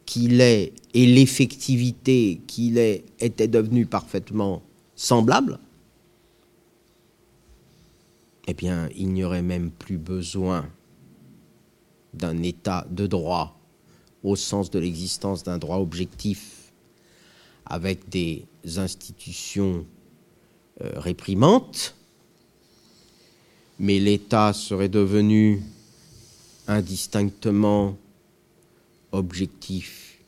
[0.04, 4.62] qu'il est et l'effectivité qu'il est était devenue parfaitement
[4.96, 5.60] semblable,
[8.48, 10.68] eh bien, il n'y aurait même plus besoin
[12.14, 13.56] d'un état de droit
[14.24, 16.72] au sens de l'existence d'un droit objectif
[17.64, 18.44] avec des
[18.76, 19.86] institutions
[20.80, 21.94] euh, réprimantes,
[23.78, 25.62] mais l'État serait devenu
[26.66, 27.96] indistinctement
[29.12, 30.18] objectif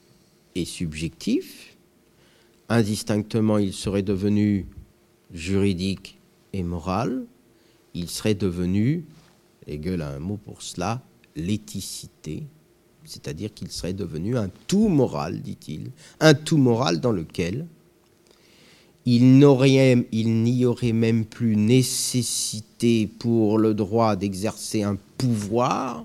[0.55, 1.76] et subjectif.
[2.68, 4.66] Indistinctement, il serait devenu
[5.32, 6.18] juridique
[6.53, 7.24] et moral.
[7.94, 9.05] Il serait devenu,
[9.66, 11.03] Hegel a un mot pour cela,
[11.34, 12.42] l'éthicité,
[13.05, 15.90] c'est-à-dire qu'il serait devenu un tout moral, dit-il,
[16.20, 17.66] un tout moral dans lequel
[19.07, 19.45] il n'y
[20.65, 26.05] aurait même plus nécessité pour le droit d'exercer un pouvoir,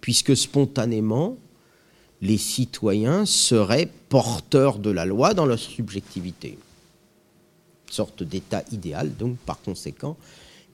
[0.00, 1.36] puisque spontanément,
[2.20, 6.56] les citoyens seraient porteurs de la loi dans leur subjectivité.
[7.90, 10.16] sorte d'état idéal, donc par conséquent,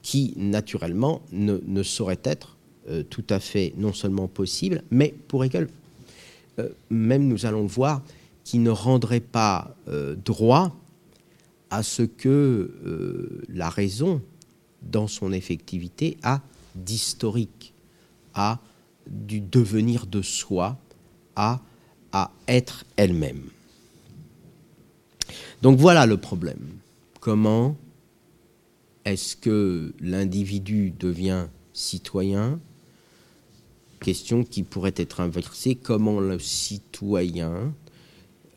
[0.01, 2.55] qui naturellement ne, saurait être
[2.89, 5.67] euh, tout à fait non seulement possible, mais pour Hegel,
[6.59, 8.01] euh, même nous allons le voir,
[8.45, 10.73] qui ne rendrait pas euh, droit
[11.69, 14.21] à ce que la raison,
[14.81, 16.41] dans son effectivité, a
[16.75, 17.73] d'historique,
[18.33, 18.59] a
[19.07, 20.77] du devenir de soi,
[21.35, 21.61] a
[22.11, 23.43] à être elle-même.
[25.61, 26.69] Donc voilà le problème.
[27.19, 27.75] Comment
[29.05, 32.59] est-ce que l'individu devient citoyen?
[33.99, 35.75] Question qui pourrait être inversée.
[35.75, 37.73] Comment le citoyen,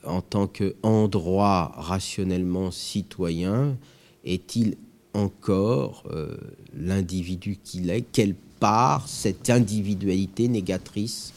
[0.05, 3.76] en tant qu'endroit rationnellement citoyen,
[4.24, 4.76] est-il
[5.14, 6.36] encore euh,
[6.76, 8.03] l'individu qu'il est?
[8.12, 11.32] Quelle part cette individualité négatrice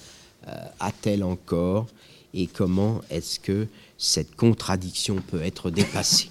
[0.47, 1.87] euh, a-t-elle encore?
[2.33, 6.29] Et comment est-ce que cette contradiction peut être dépassée?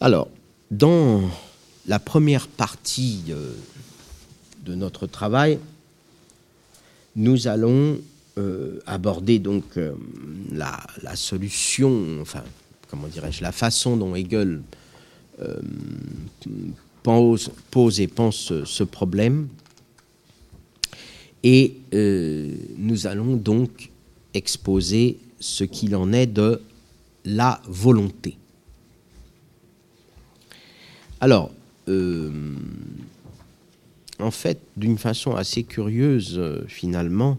[0.00, 0.28] Alors,
[0.70, 1.22] dans
[1.86, 3.52] la première partie euh,
[4.64, 5.58] de notre travail,
[7.16, 7.98] nous allons
[8.38, 9.94] euh, aborder donc euh,
[10.52, 12.42] la, solution, enfin,
[12.88, 14.62] comment dirais-je, la façon dont Hegel
[17.02, 19.48] pose, pose, et pense ce problème.
[21.42, 21.76] Et
[22.78, 23.90] nous allons donc
[24.32, 26.62] exposer ce qu'il en est de
[27.24, 28.38] la volonté.
[31.20, 31.50] Alors,
[31.88, 32.30] euh,
[34.18, 37.38] en fait, d'une façon assez curieuse, euh, finalement,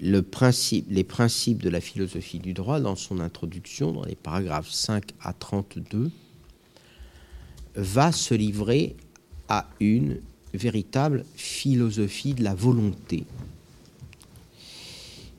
[0.00, 5.32] les principes de la philosophie du droit, dans son introduction, dans les paragraphes 5 à
[5.32, 6.10] 32,
[7.76, 8.96] va se livrer
[9.48, 10.18] à une
[10.54, 13.24] véritable philosophie de la volonté.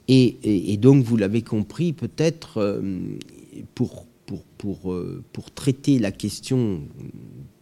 [0.08, 3.00] Et, donc, vous l'avez compris, peut-être, euh,
[3.76, 4.06] pour
[4.86, 6.82] euh, pour, traiter la question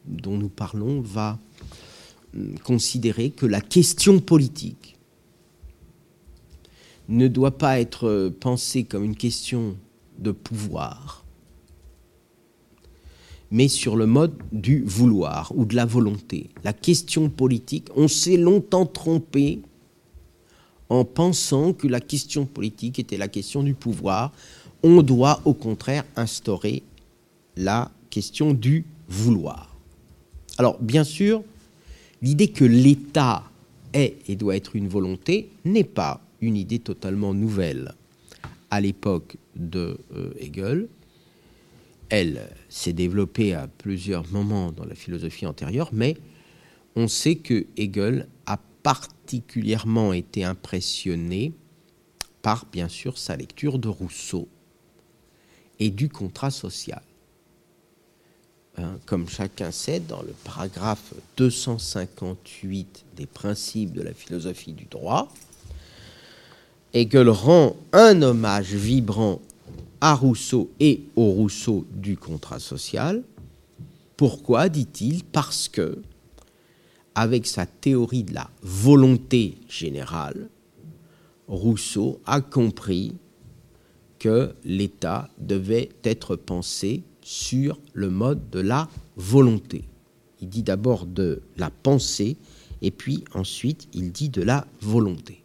[0.06, 1.40] dont nous parlons, va
[2.36, 4.98] hum, considérer que la question politique
[7.10, 9.76] ne doit pas être euh, pensée comme une question
[10.20, 11.26] de pouvoir,
[13.52, 16.52] mais sur le mode du vouloir ou de la volonté.
[16.64, 19.60] La question politique, on s'est longtemps trompé
[20.90, 24.32] en pensant que la question politique était la question du pouvoir,
[24.84, 26.84] on doit au contraire instaurer
[27.58, 29.76] la question du vouloir.
[30.58, 31.44] Alors bien sûr,
[32.22, 33.44] l'idée que l'État
[33.94, 37.94] est et doit être une volonté n'est pas une idée totalement nouvelle.
[38.72, 40.88] À l'époque de euh, Hegel,
[42.10, 46.18] elle s'est développée à plusieurs moments dans la philosophie antérieure, mais
[46.96, 51.54] on sait que Hegel a particulièrement été impressionné
[52.42, 54.48] par, bien sûr, sa lecture de Rousseau
[55.80, 57.02] et du contrat social.
[58.78, 65.30] Hein, comme chacun sait, dans le paragraphe 258 des principes de la philosophie du droit,
[66.92, 69.40] Hegel rend un hommage vibrant
[70.02, 73.24] à Rousseau et au Rousseau du contrat social.
[74.18, 76.02] Pourquoi, dit-il Parce que,
[77.14, 80.50] avec sa théorie de la volonté générale,
[81.48, 83.14] Rousseau a compris
[84.18, 89.84] que l'État devait être pensé sur le mode de la volonté.
[90.42, 92.38] Il dit d'abord de la pensée
[92.82, 95.44] et puis ensuite il dit de la volonté.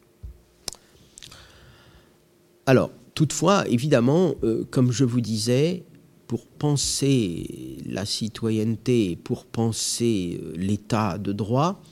[2.67, 5.85] Alors, toutefois, évidemment, euh, comme je vous disais,
[6.27, 11.83] pour penser la citoyenneté, pour penser euh, l'état de droit,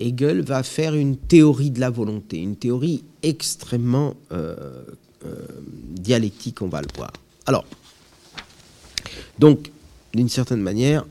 [0.00, 4.84] Hegel va faire une théorie de la volonté, une théorie extrêmement euh,
[5.90, 7.12] dialectique, on va le voir.
[7.46, 7.64] Alors,
[9.38, 9.70] donc,
[10.12, 11.06] d'une certaine manière,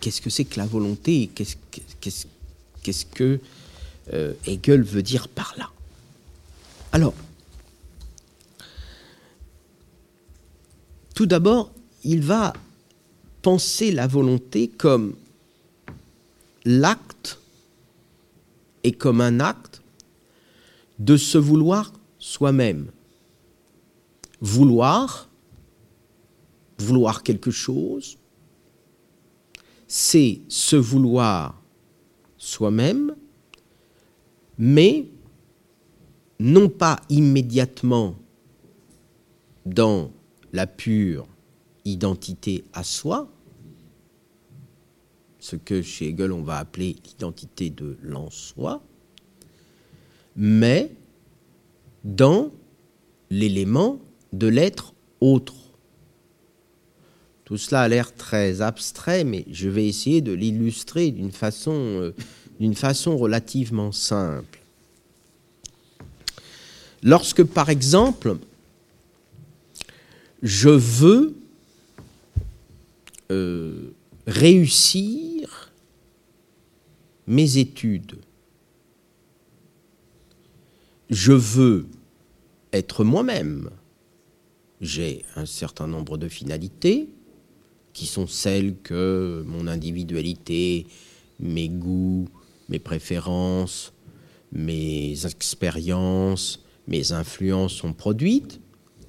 [0.00, 3.40] qu'est-ce que c'est que la volonté Qu'est-ce que
[4.46, 5.70] Hegel veut dire par là?
[6.92, 7.14] Alors,
[11.14, 11.72] tout d'abord,
[12.04, 12.52] il va
[13.42, 15.14] penser la volonté comme
[16.64, 17.38] l'acte
[18.84, 19.82] et comme un acte
[20.98, 22.90] de se vouloir soi-même.
[24.40, 25.28] Vouloir,
[26.78, 28.18] vouloir quelque chose,
[29.88, 31.60] c'est se vouloir
[32.36, 33.14] soi-même,
[34.58, 35.08] mais
[36.40, 38.16] non pas immédiatement
[39.66, 40.10] dans
[40.52, 41.26] la pure
[41.84, 43.30] identité à soi,
[45.38, 48.82] ce que chez Hegel on va appeler l'identité de l'en-soi,
[50.36, 50.90] mais
[52.04, 52.50] dans
[53.30, 53.98] l'élément
[54.32, 55.54] de l'être autre.
[57.44, 62.14] Tout cela a l'air très abstrait, mais je vais essayer de l'illustrer d'une façon, euh,
[62.60, 64.57] d'une façon relativement simple.
[67.02, 68.36] Lorsque, par exemple,
[70.42, 71.34] je veux
[73.30, 73.90] euh,
[74.26, 75.72] réussir
[77.26, 78.16] mes études,
[81.10, 81.86] je veux
[82.72, 83.70] être moi-même,
[84.80, 87.08] j'ai un certain nombre de finalités,
[87.92, 90.86] qui sont celles que mon individualité,
[91.40, 92.28] mes goûts,
[92.68, 93.92] mes préférences,
[94.52, 98.60] mes expériences, mes influences sont produites,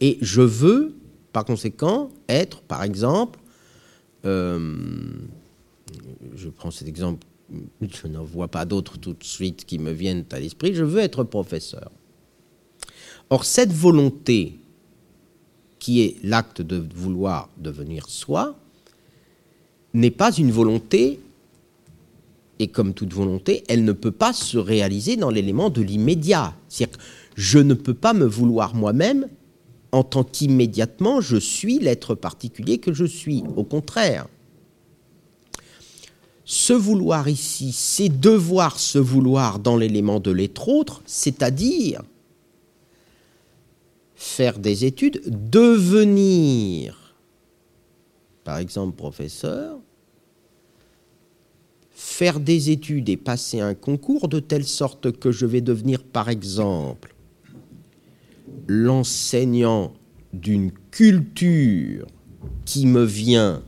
[0.01, 0.95] et je veux,
[1.33, 3.39] par conséquent, être, par exemple,
[4.25, 4.75] euh,
[6.35, 7.25] je prends cet exemple,
[7.81, 10.99] je n'en vois pas d'autres tout de suite qui me viennent à l'esprit, je veux
[10.99, 11.91] être professeur.
[13.29, 14.59] Or, cette volonté,
[15.79, 18.59] qui est l'acte de vouloir devenir soi,
[19.93, 21.19] n'est pas une volonté,
[22.59, 26.53] et comme toute volonté, elle ne peut pas se réaliser dans l'élément de l'immédiat.
[27.39, 29.29] Je ne peux pas me vouloir moi-même
[29.93, 33.45] en tant qu'immédiatement je suis l'être particulier que je suis.
[33.55, 34.27] Au contraire.
[36.43, 42.01] Se vouloir ici, c'est devoir se vouloir dans l'élément de l'être autre, c'est-à-dire
[44.15, 47.15] faire des études, devenir
[48.43, 49.79] par exemple professeur,
[51.91, 56.27] faire des études et passer un concours de telle sorte que je vais devenir, par
[56.27, 57.15] exemple,
[58.67, 59.93] l'enseignant
[60.33, 62.07] d'une culture
[62.65, 63.63] qui me vient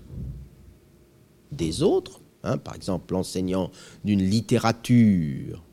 [1.51, 3.71] des autres, hein, par exemple l'enseignant
[4.03, 5.63] d'une littérature,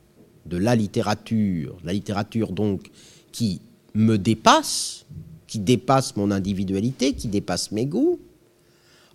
[0.46, 2.90] de la littérature, la littérature donc
[3.32, 3.60] qui
[3.94, 5.06] me dépasse,
[5.46, 8.18] qui dépasse mon individualité, qui dépasse mes goûts,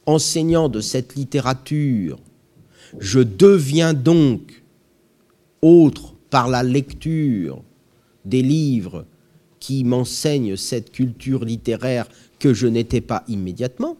[0.05, 2.19] enseignant de cette littérature,
[2.99, 4.63] je deviens donc
[5.61, 7.63] autre par la lecture
[8.25, 9.05] des livres
[9.63, 13.95] qui m'enseignent cette culture littéraire que je n'étais pas immédiatement.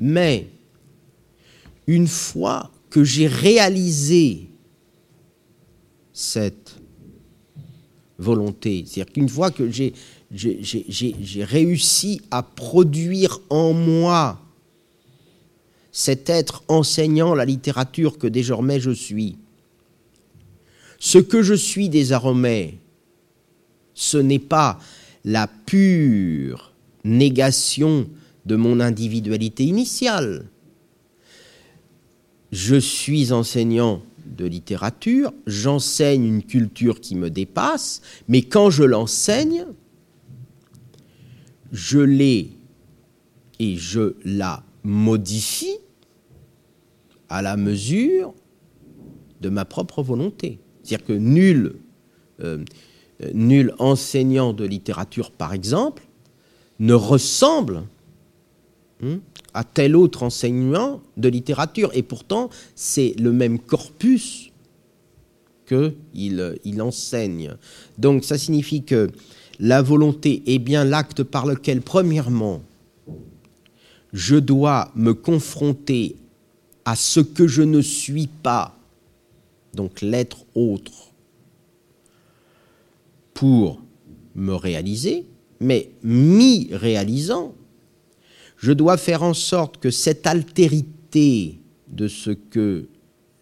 [0.00, 0.48] Mais
[1.86, 4.48] une fois que j'ai réalisé
[6.12, 6.74] cette
[8.18, 9.94] volonté, c'est-à-dire qu'une fois que j'ai
[10.32, 14.40] j'ai réussi à produire en moi
[15.92, 19.36] cet être enseignant la littérature que désormais je suis.
[20.98, 22.80] Ce que je suis désormais,
[23.94, 24.78] ce n'est pas
[25.24, 26.72] la pure
[27.04, 28.08] négation
[28.46, 30.46] de mon individualité initiale.
[32.52, 39.66] Je suis enseignant de littérature, j'enseigne une culture qui me dépasse, mais quand je l'enseigne,
[41.72, 42.50] je l'ai
[43.58, 45.78] et je la modifie
[47.28, 48.34] à la mesure
[49.40, 50.58] de ma propre volonté.
[50.82, 51.76] C'est-à-dire que nul,
[52.40, 52.64] euh,
[53.32, 56.02] nul enseignant de littérature, par exemple,
[56.78, 57.84] ne ressemble
[59.02, 59.20] hein,
[59.54, 61.90] à tel autre enseignant de littérature.
[61.94, 64.50] Et pourtant, c'est le même corpus
[65.66, 67.56] qu'il il enseigne.
[67.98, 69.10] Donc ça signifie que
[69.58, 72.60] la volonté est bien l'acte par lequel, premièrement,
[74.12, 76.16] je dois me confronter
[76.84, 78.78] à ce que je ne suis pas,
[79.74, 81.13] donc l'être autre,
[83.34, 83.82] pour
[84.34, 85.26] me réaliser,
[85.60, 87.54] mais m'y réalisant,
[88.56, 92.88] je dois faire en sorte que cette altérité de ce que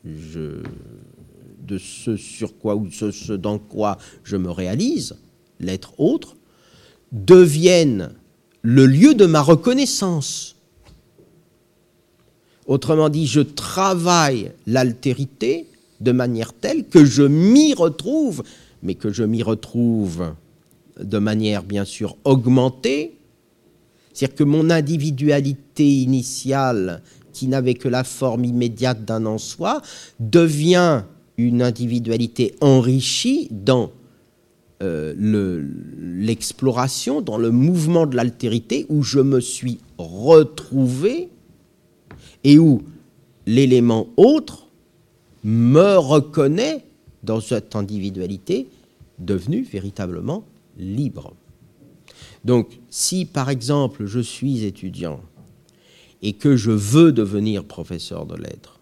[0.05, 0.63] je
[1.63, 5.17] de ce sur quoi ou ce dans quoi je me réalise
[5.61, 6.37] l'être autre,
[7.13, 8.13] devienne
[8.63, 10.57] le lieu de ma reconnaissance.
[12.67, 15.67] Autrement dit, je travaille l'altérité
[16.01, 18.43] de manière telle que je m'y retrouve,
[18.83, 20.35] mais que je m'y retrouve
[21.01, 23.17] de manière bien sûr augmentée,
[24.13, 27.03] c'est-à-dire que mon individualité initiale,
[27.33, 29.81] qui n'avait que la forme immédiate d'un en soi,
[30.21, 31.05] devient
[31.39, 33.91] une individualité enrichie dans
[34.83, 35.15] euh,
[35.99, 41.31] l'exploration, dans le mouvement de l'altérité, où je me suis retrouvé
[42.45, 42.83] et où
[43.47, 44.67] l'élément autre
[45.45, 46.85] me reconnaît
[47.23, 48.69] dans cette individualité
[49.19, 50.45] devenue véritablement
[50.79, 51.35] libre.
[52.45, 55.21] Donc, si par exemple je suis étudiant
[56.23, 58.81] et que je veux devenir professeur de lettres,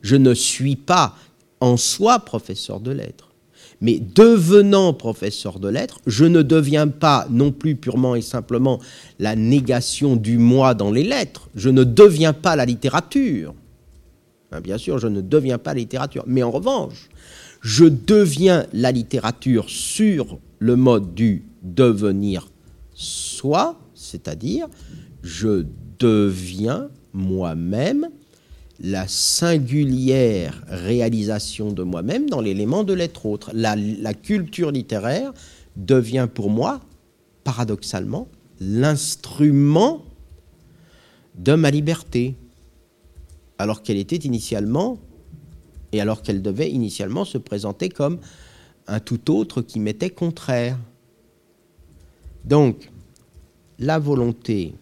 [0.00, 1.14] je ne suis pas
[1.60, 3.32] en soi professeur de lettres
[3.80, 8.80] Mais devenant professeur de lettres, je ne deviens pas non plus purement et simplement
[9.18, 11.48] la négation du moi dans les lettres.
[11.54, 13.54] Je ne deviens pas la littérature.
[14.50, 16.24] Hein, bien sûr, je ne deviens pas la littérature.
[16.26, 17.08] Mais en revanche,
[17.60, 22.50] je deviens la littérature sur le mode du devenir
[22.94, 24.68] soi, c'est-à-dire
[25.22, 25.64] je
[25.98, 28.08] deviens moi-même
[28.80, 33.50] la singulière réalisation de moi-même dans l'élément de l'être autre.
[33.52, 33.74] La,
[34.14, 35.32] culture littéraire
[35.76, 36.80] devient pour moi,
[37.44, 38.28] paradoxalement,
[38.60, 40.04] l'instrument
[41.36, 42.36] de ma liberté,
[43.58, 44.98] alors qu'elle était initialement,
[45.92, 48.18] et alors qu'elle devait initialement se présenter comme
[48.86, 50.78] un tout autre qui m'était contraire.
[52.44, 52.90] Donc,
[53.78, 54.74] la volonté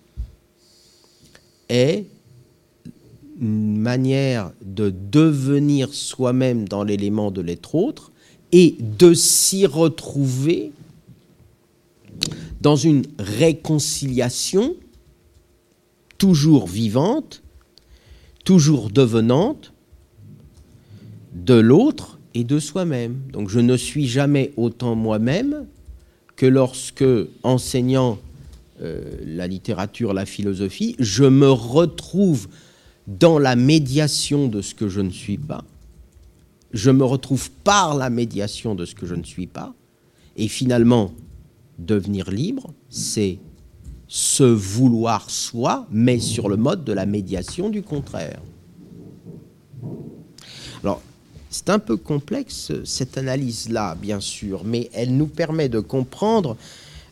[1.69, 2.07] est
[3.41, 8.13] une manière de devenir soi-même dans l'élément de l'être autre
[8.53, 10.73] et de s'y retrouver
[12.61, 14.75] dans une réconciliation
[16.17, 17.43] toujours vivante,
[18.45, 19.73] toujours devenante
[21.37, 23.21] de l'autre et de soi-même.
[23.33, 25.67] Donc je ne suis jamais autant moi-même
[26.35, 27.05] que lorsque,
[27.43, 28.19] enseignant
[28.83, 32.49] euh, la littérature, la philosophie, je me retrouve
[33.07, 35.65] dans la médiation de ce que je ne suis pas.
[36.73, 39.75] Je me retrouve par la médiation de ce que je ne suis pas.
[40.37, 41.13] Et finalement,
[41.79, 43.39] devenir libre, c'est
[44.09, 48.41] se vouloir soi, mais sur le mode de la médiation du contraire.
[50.83, 51.01] Alors,
[51.57, 56.57] c'est un peu complexe, cette analyse-là, bien sûr, mais elle nous permet de comprendre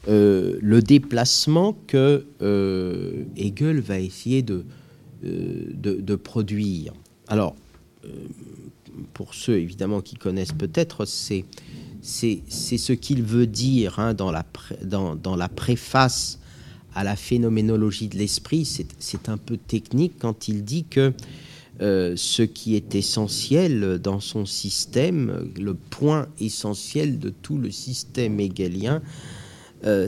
[0.07, 4.67] euh, le déplacement que euh, Hegel va essayer de,
[5.25, 6.93] euh, de, produire.
[7.29, 7.57] Alors,
[8.05, 8.09] euh,
[9.15, 11.47] pour ceux évidemment qui connaissent peut-être, c'est
[12.03, 14.45] ce qu'il veut dire hein, dans, la
[14.83, 16.39] dans, dans, la préface
[16.95, 18.67] à la phénoménologie de l'esprit.
[18.99, 21.15] C'est un peu technique quand il dit que
[21.81, 28.41] euh, ce qui est essentiel dans son système, le point essentiel de tout le système
[28.41, 29.03] hegelien,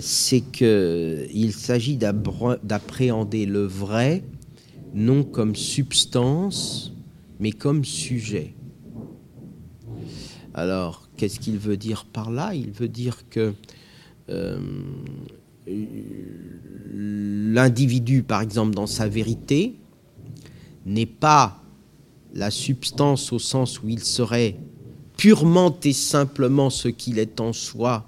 [0.01, 4.25] c'est qu'il s'agit d'appréhender le vrai
[4.95, 6.95] non comme substance,
[7.39, 8.55] mais comme sujet.
[10.55, 12.55] Alors, qu'est-ce qu'il veut dire par là?
[12.55, 13.53] Il veut dire que
[14.31, 14.59] euh,
[16.95, 19.77] l'individu, par exemple, dans sa vérité,
[20.87, 21.61] n'est pas
[22.33, 24.57] la substance au sens où il serait
[25.17, 28.07] purement et simplement ce qu'il est en soi,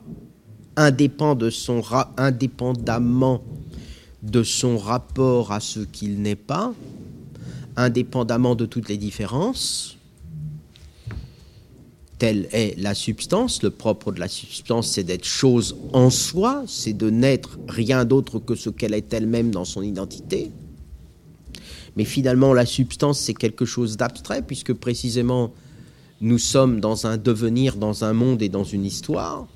[0.76, 1.82] de son,
[2.16, 3.42] indépendamment
[4.22, 6.72] de son rapport à ce qu'il n'est pas,
[7.76, 9.96] indépendamment de toutes les différences.
[12.18, 13.62] Telle est la substance.
[13.62, 18.40] Le propre de la substance, c'est d'être chose en soi, c'est de n'être rien d'autre
[18.40, 20.50] que ce qu'elle est elle-même dans son identité.
[21.98, 25.52] Mais finalement, la substance, c'est quelque chose d'abstrait, puisque précisément,
[26.20, 29.46] nous sommes dans un devenir, dans un monde et dans une histoire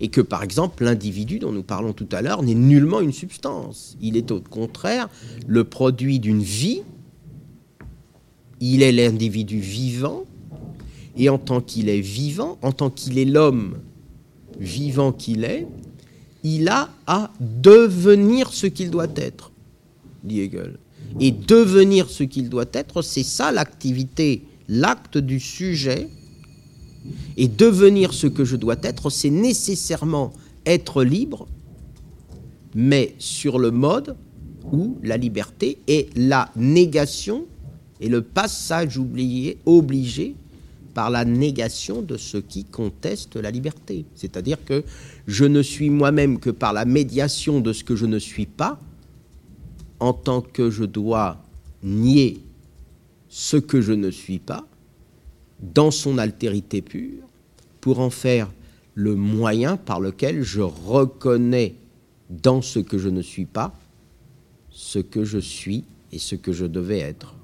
[0.00, 3.96] et que par exemple l'individu dont nous parlons tout à l'heure n'est nullement une substance.
[4.00, 5.08] Il est au contraire
[5.46, 6.82] le produit d'une vie,
[8.60, 10.24] il est l'individu vivant,
[11.16, 13.78] et en tant qu'il est vivant, en tant qu'il est l'homme
[14.58, 15.66] vivant qu'il est,
[16.42, 19.52] il a à devenir ce qu'il doit être,
[20.24, 20.78] dit Hegel.
[21.18, 26.08] Et devenir ce qu'il doit être, c'est ça l'activité, l'acte du sujet
[27.36, 30.32] et devenir ce que je dois être, c'est nécessairement
[30.66, 31.48] être libre,
[32.74, 34.16] mais sur le mode
[34.72, 37.46] où la liberté est la négation
[38.00, 40.34] et le passage oublié, obligé
[40.94, 44.04] par la négation de ce qui conteste la liberté.
[44.14, 44.84] C'est-à-dire que
[45.26, 48.80] je ne suis moi-même que par la médiation de ce que je ne suis pas,
[50.00, 51.38] en tant que je dois
[51.82, 52.40] nier
[53.28, 54.66] ce que je ne suis pas,
[55.60, 57.22] dans son altérité pure
[57.80, 58.50] pour en faire
[58.94, 61.74] le moyen par lequel je reconnais
[62.28, 63.74] dans ce que je ne suis pas
[64.70, 67.34] ce que je suis et ce que je devais être.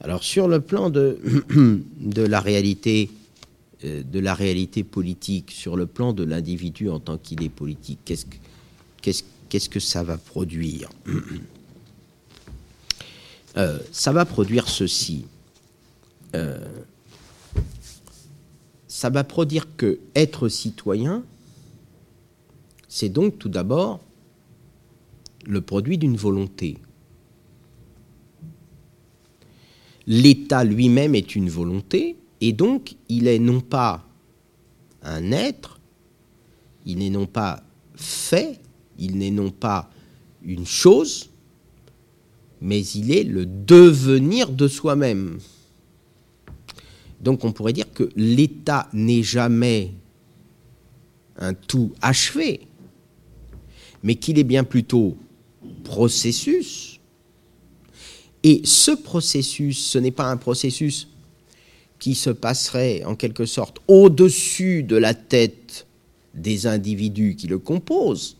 [0.00, 1.18] Alors sur le plan de,
[2.16, 3.10] la réalité
[3.84, 8.00] euh, de la réalité politique, sur le plan de l'individu en tant qu'il est politique,
[8.04, 8.36] qu'est-ce que,
[9.00, 9.22] qu'est-ce,
[9.52, 10.88] qu'est-ce que ça va produire
[13.58, 15.26] euh, Ça va produire ceci.
[16.34, 16.66] Euh,
[18.88, 21.22] ça va produire que être citoyen,
[22.88, 24.00] c'est donc tout d'abord
[25.44, 26.78] le produit d'une volonté.
[30.06, 34.08] L'État lui-même est une volonté, Et donc, il est non pas
[35.02, 35.78] un être,
[36.86, 37.62] il n'est non pas
[37.94, 38.61] fait,
[38.98, 39.90] il n'est non pas
[40.44, 41.30] une chose,
[42.60, 45.38] mais il est le devenir de soi-même.
[47.20, 49.92] Donc on pourrait dire que l'État n'est jamais
[51.36, 52.60] un tout achevé,
[54.02, 55.16] mais qu'il est bien plutôt
[55.84, 57.00] processus.
[58.42, 61.08] Et ce processus, ce n'est pas un processus
[61.98, 65.86] qui se passerait en quelque sorte au-dessus de la tête
[66.34, 68.36] des individus qui le composent.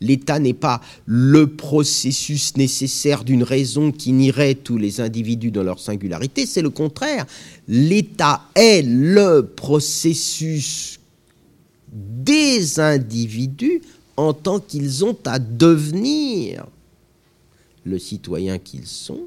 [0.00, 5.80] L'État n'est pas le processus nécessaire d'une raison qui nierait tous les individus dans leur
[5.80, 7.26] singularité, c'est le contraire.
[7.68, 11.00] L'État est le processus
[11.92, 13.82] des individus
[14.16, 16.66] en tant qu'ils ont à devenir
[17.84, 19.26] le citoyen qu'ils sont.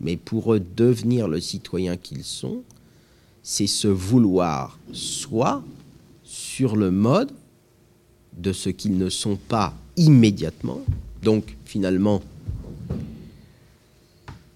[0.00, 2.62] Mais pour eux, devenir le citoyen qu'ils sont,
[3.42, 5.62] c'est se vouloir soit
[6.24, 7.32] sur le mode
[8.40, 10.80] de ce qu'ils ne sont pas immédiatement.
[11.22, 12.22] Donc finalement,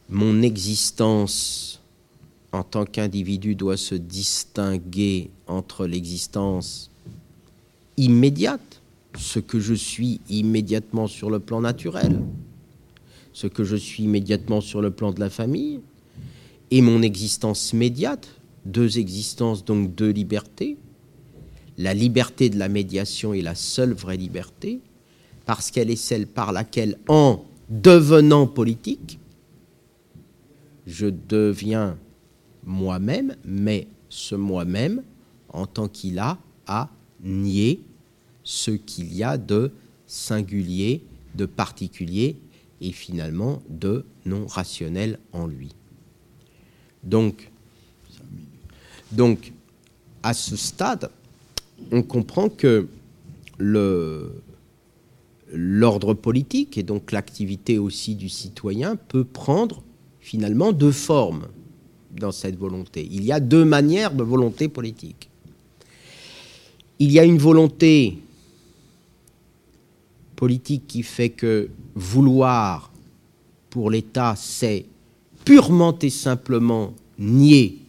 [0.09, 1.81] mon existence
[2.53, 6.91] en tant qu'individu doit se distinguer entre l'existence
[7.97, 8.81] immédiate,
[9.19, 12.21] ce que je suis immédiatement sur le plan naturel,
[13.33, 15.81] ce que je suis immédiatement sur le plan de la famille,
[16.71, 18.29] et mon existence médiate,
[18.65, 20.77] deux existences donc deux libertés,
[21.79, 24.81] la liberté de la médiation est la seule vraie liberté,
[25.47, 29.19] parce qu'elle est celle par laquelle, en devenant politique,
[30.87, 31.99] je deviens
[32.65, 35.03] moi-même, mais ce moi-même,
[35.49, 36.91] en tant qu'il a à
[37.23, 37.81] nier
[38.43, 39.73] ce qu'il y a de
[40.07, 41.03] singulier,
[41.35, 42.37] de particulier
[42.81, 45.75] et finalement de non rationnel en lui.
[47.03, 47.51] Donc,
[49.13, 49.53] donc
[50.23, 51.11] à ce stade,
[51.91, 52.89] on comprend que
[55.53, 59.83] l'ordre politique et donc l'activité aussi du citoyen peut prendre
[60.21, 61.47] finalement deux formes
[62.11, 63.07] dans cette volonté.
[63.11, 65.29] Il y a deux manières de volonté politique.
[66.99, 68.19] Il y a une volonté
[70.37, 72.93] politique qui fait que vouloir
[73.71, 74.87] pour l'État, c'est
[75.45, 77.84] purement et simplement nier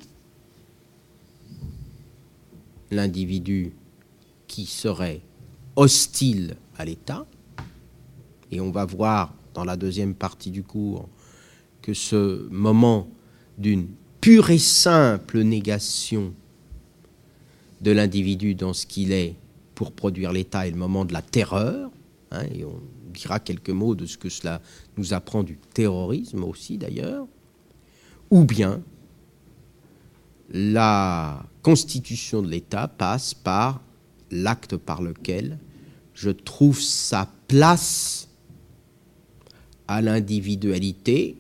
[2.91, 3.73] l'individu
[4.47, 5.21] qui serait
[5.75, 7.25] hostile à l'État.
[8.51, 11.09] Et on va voir dans la deuxième partie du cours
[11.81, 13.07] que ce moment
[13.57, 13.88] d'une
[14.21, 16.33] pure et simple négation
[17.81, 19.36] de l'individu dans ce qu'il est
[19.75, 21.91] pour produire l'État est le moment de la terreur.
[22.31, 22.81] Hein, et on
[23.13, 24.61] dira quelques mots de ce que cela
[24.97, 27.27] nous apprend du terrorisme aussi d'ailleurs.
[28.31, 28.81] Ou bien
[30.49, 33.81] la constitution de l'État passe par
[34.31, 35.59] l'acte par lequel
[36.13, 38.29] je trouve sa place
[39.87, 41.37] à l'individualité,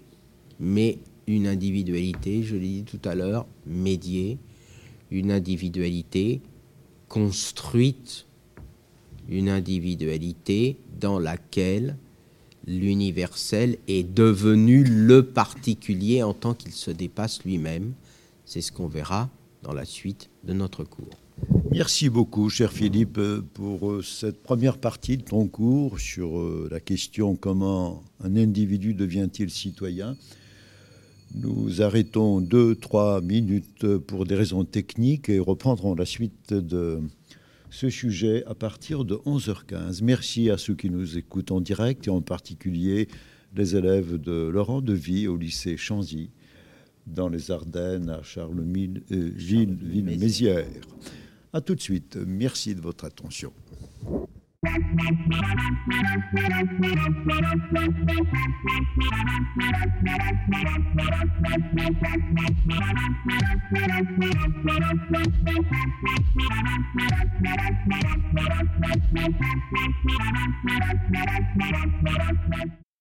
[0.59, 4.37] mais une individualité, je l'ai dit tout à l'heure, médiée,
[5.11, 6.41] une individualité
[7.07, 8.25] construite,
[9.29, 11.95] une individualité dans laquelle
[12.67, 17.93] l'universel est devenu le particulier en tant qu'il se dépasse lui-même.
[18.45, 19.29] C'est ce qu'on verra
[19.63, 21.19] dans la suite de notre cours.
[21.71, 23.19] Merci beaucoup, cher Philippe,
[23.53, 28.93] pour euh, cette première partie de ton cours sur euh, la question comment un individu
[28.93, 30.15] devient-il citoyen?
[31.33, 37.01] Nous arrêtons deux, trois minutes pour des raisons techniques et reprendrons la suite de
[37.71, 40.01] ce sujet à partir de 11h15.
[40.03, 43.09] Merci à ceux qui nous écoutent en direct et en particulier
[43.53, 46.29] les élèves de Laurent Devy au lycée Chanzy
[47.05, 50.65] dans les Ardennes à Charles-Gilles Ville-Mézières.
[51.53, 52.17] A tout de suite.
[52.25, 53.51] Merci de votre attention.